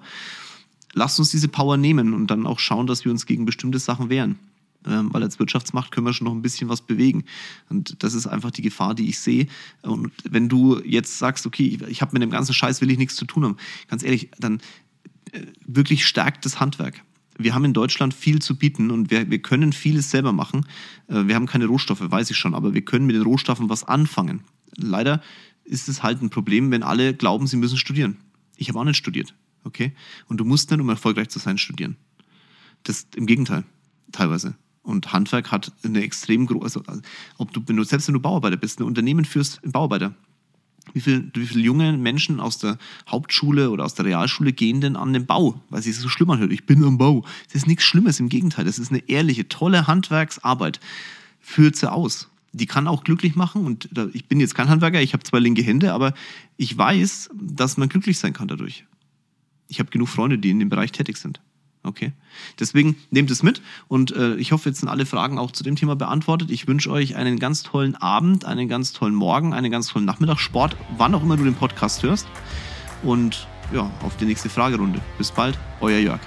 Lasst 0.93 1.19
uns 1.19 1.31
diese 1.31 1.47
Power 1.47 1.77
nehmen 1.77 2.13
und 2.13 2.27
dann 2.27 2.45
auch 2.45 2.59
schauen, 2.59 2.87
dass 2.87 3.03
wir 3.05 3.11
uns 3.11 3.25
gegen 3.25 3.45
bestimmte 3.45 3.79
Sachen 3.79 4.09
wehren. 4.09 4.37
Ähm, 4.85 5.13
weil 5.13 5.23
als 5.23 5.39
Wirtschaftsmacht 5.39 5.91
können 5.91 6.05
wir 6.05 6.13
schon 6.13 6.25
noch 6.25 6.33
ein 6.33 6.41
bisschen 6.41 6.69
was 6.69 6.81
bewegen. 6.81 7.23
Und 7.69 8.03
das 8.03 8.13
ist 8.13 8.27
einfach 8.27 8.51
die 8.51 8.61
Gefahr, 8.61 8.93
die 8.95 9.07
ich 9.07 9.19
sehe. 9.19 9.47
Und 9.81 10.11
wenn 10.29 10.49
du 10.49 10.81
jetzt 10.83 11.19
sagst, 11.19 11.45
okay, 11.45 11.79
ich 11.87 12.01
habe 12.01 12.13
mit 12.13 12.21
dem 12.21 12.29
ganzen 12.29 12.53
Scheiß 12.53 12.81
will 12.81 12.91
ich 12.91 12.97
nichts 12.97 13.15
zu 13.15 13.25
tun 13.25 13.45
haben, 13.45 13.57
ganz 13.87 14.03
ehrlich, 14.03 14.29
dann 14.39 14.59
äh, 15.31 15.41
wirklich 15.65 16.05
stärkt 16.05 16.45
das 16.45 16.59
Handwerk. 16.59 17.01
Wir 17.37 17.55
haben 17.55 17.65
in 17.65 17.73
Deutschland 17.73 18.13
viel 18.13 18.41
zu 18.41 18.57
bieten 18.57 18.91
und 18.91 19.09
wir, 19.09 19.29
wir 19.29 19.41
können 19.41 19.73
vieles 19.73 20.11
selber 20.11 20.33
machen. 20.33 20.65
Äh, 21.07 21.27
wir 21.27 21.35
haben 21.35 21.47
keine 21.47 21.65
Rohstoffe, 21.65 22.01
weiß 22.01 22.29
ich 22.29 22.37
schon, 22.37 22.53
aber 22.53 22.73
wir 22.73 22.83
können 22.83 23.05
mit 23.05 23.15
den 23.15 23.23
Rohstoffen 23.23 23.69
was 23.69 23.83
anfangen. 23.83 24.41
Leider 24.75 25.21
ist 25.63 25.87
es 25.87 26.03
halt 26.03 26.21
ein 26.21 26.29
Problem, 26.29 26.71
wenn 26.71 26.83
alle 26.83 27.13
glauben, 27.13 27.47
sie 27.47 27.57
müssen 27.57 27.77
studieren. 27.77 28.17
Ich 28.57 28.69
habe 28.69 28.79
auch 28.79 28.83
nicht 28.83 28.97
studiert, 28.97 29.33
okay? 29.63 29.93
Und 30.27 30.37
du 30.37 30.45
musst 30.45 30.71
nicht, 30.71 30.79
um 30.79 30.89
erfolgreich 30.89 31.29
zu 31.29 31.39
sein, 31.39 31.57
studieren. 31.57 31.95
Das 32.83 33.07
im 33.15 33.25
Gegenteil, 33.25 33.63
teilweise. 34.11 34.55
Und 34.83 35.13
Handwerk 35.13 35.51
hat 35.51 35.71
eine 35.83 36.03
extrem 36.03 36.45
große, 36.45 36.81
also, 36.85 37.01
ob 37.37 37.53
du, 37.53 37.61
wenn 37.65 37.77
du, 37.77 37.83
selbst 37.83 38.07
wenn 38.07 38.13
du 38.13 38.19
Bauarbeiter 38.19 38.57
bist, 38.57 38.79
ein 38.79 38.83
Unternehmen 38.83 39.25
führst, 39.25 39.61
Bauarbeiter. 39.63 40.13
Wie 40.91 40.99
viele 40.99 41.31
viel 41.33 41.63
junge 41.63 41.93
Menschen 41.93 42.41
aus 42.41 42.57
der 42.57 42.77
Hauptschule 43.07 43.69
oder 43.71 43.85
aus 43.85 43.93
der 43.93 44.03
Realschule 44.03 44.51
gehen 44.51 44.81
denn 44.81 44.97
an 44.97 45.13
den 45.13 45.25
Bau, 45.25 45.61
weil 45.69 45.81
sie 45.81 45.91
es 45.91 46.01
so 46.01 46.09
schlimm 46.09 46.29
anhört? 46.29 46.51
Ich 46.51 46.65
bin 46.65 46.83
am 46.83 46.97
Bau. 46.97 47.23
Das 47.45 47.55
ist 47.55 47.67
nichts 47.67 47.85
Schlimmes, 47.85 48.19
im 48.19 48.27
Gegenteil. 48.27 48.65
Das 48.65 48.77
ist 48.77 48.91
eine 48.91 49.07
ehrliche, 49.07 49.47
tolle 49.47 49.87
Handwerksarbeit. 49.87 50.81
Führt 51.39 51.77
sie 51.77 51.89
aus. 51.89 52.29
Die 52.51 52.65
kann 52.65 52.89
auch 52.89 53.05
glücklich 53.05 53.35
machen. 53.35 53.65
Und 53.65 53.89
ich 54.13 54.25
bin 54.25 54.41
jetzt 54.41 54.55
kein 54.55 54.67
Handwerker, 54.67 55.01
ich 55.01 55.13
habe 55.13 55.23
zwei 55.23 55.39
linke 55.39 55.63
Hände, 55.63 55.93
aber 55.93 56.13
ich 56.57 56.77
weiß, 56.77 57.29
dass 57.33 57.77
man 57.77 57.87
glücklich 57.87 58.19
sein 58.19 58.33
kann 58.33 58.49
dadurch. 58.49 58.85
Ich 59.73 59.79
habe 59.79 59.89
genug 59.89 60.07
Freunde, 60.07 60.37
die 60.37 60.51
in 60.51 60.59
dem 60.59 60.69
Bereich 60.69 60.91
tätig 60.91 61.17
sind. 61.17 61.41
Okay. 61.81 62.13
Deswegen 62.59 62.95
nehmt 63.09 63.31
es 63.31 63.41
mit 63.41 63.59
und 63.87 64.15
äh, 64.15 64.35
ich 64.35 64.51
hoffe, 64.51 64.69
jetzt 64.69 64.81
sind 64.81 64.87
alle 64.87 65.07
Fragen 65.07 65.39
auch 65.39 65.51
zu 65.51 65.63
dem 65.63 65.75
Thema 65.75 65.95
beantwortet. 65.95 66.51
Ich 66.51 66.67
wünsche 66.67 66.91
euch 66.91 67.15
einen 67.15 67.39
ganz 67.39 67.63
tollen 67.63 67.95
Abend, 67.95 68.45
einen 68.45 68.69
ganz 68.69 68.93
tollen 68.93 69.15
Morgen, 69.15 69.51
einen 69.51 69.71
ganz 69.71 69.87
tollen 69.87 70.05
Nachmittagssport, 70.05 70.77
wann 70.95 71.15
auch 71.15 71.23
immer 71.23 71.37
du 71.37 71.43
den 71.43 71.55
Podcast 71.55 72.03
hörst. 72.03 72.27
Und 73.01 73.47
ja, 73.73 73.89
auf 74.03 74.15
die 74.17 74.25
nächste 74.25 74.47
Fragerunde. 74.47 75.01
Bis 75.17 75.31
bald, 75.31 75.57
euer 75.81 75.97
Jörg. 75.97 76.21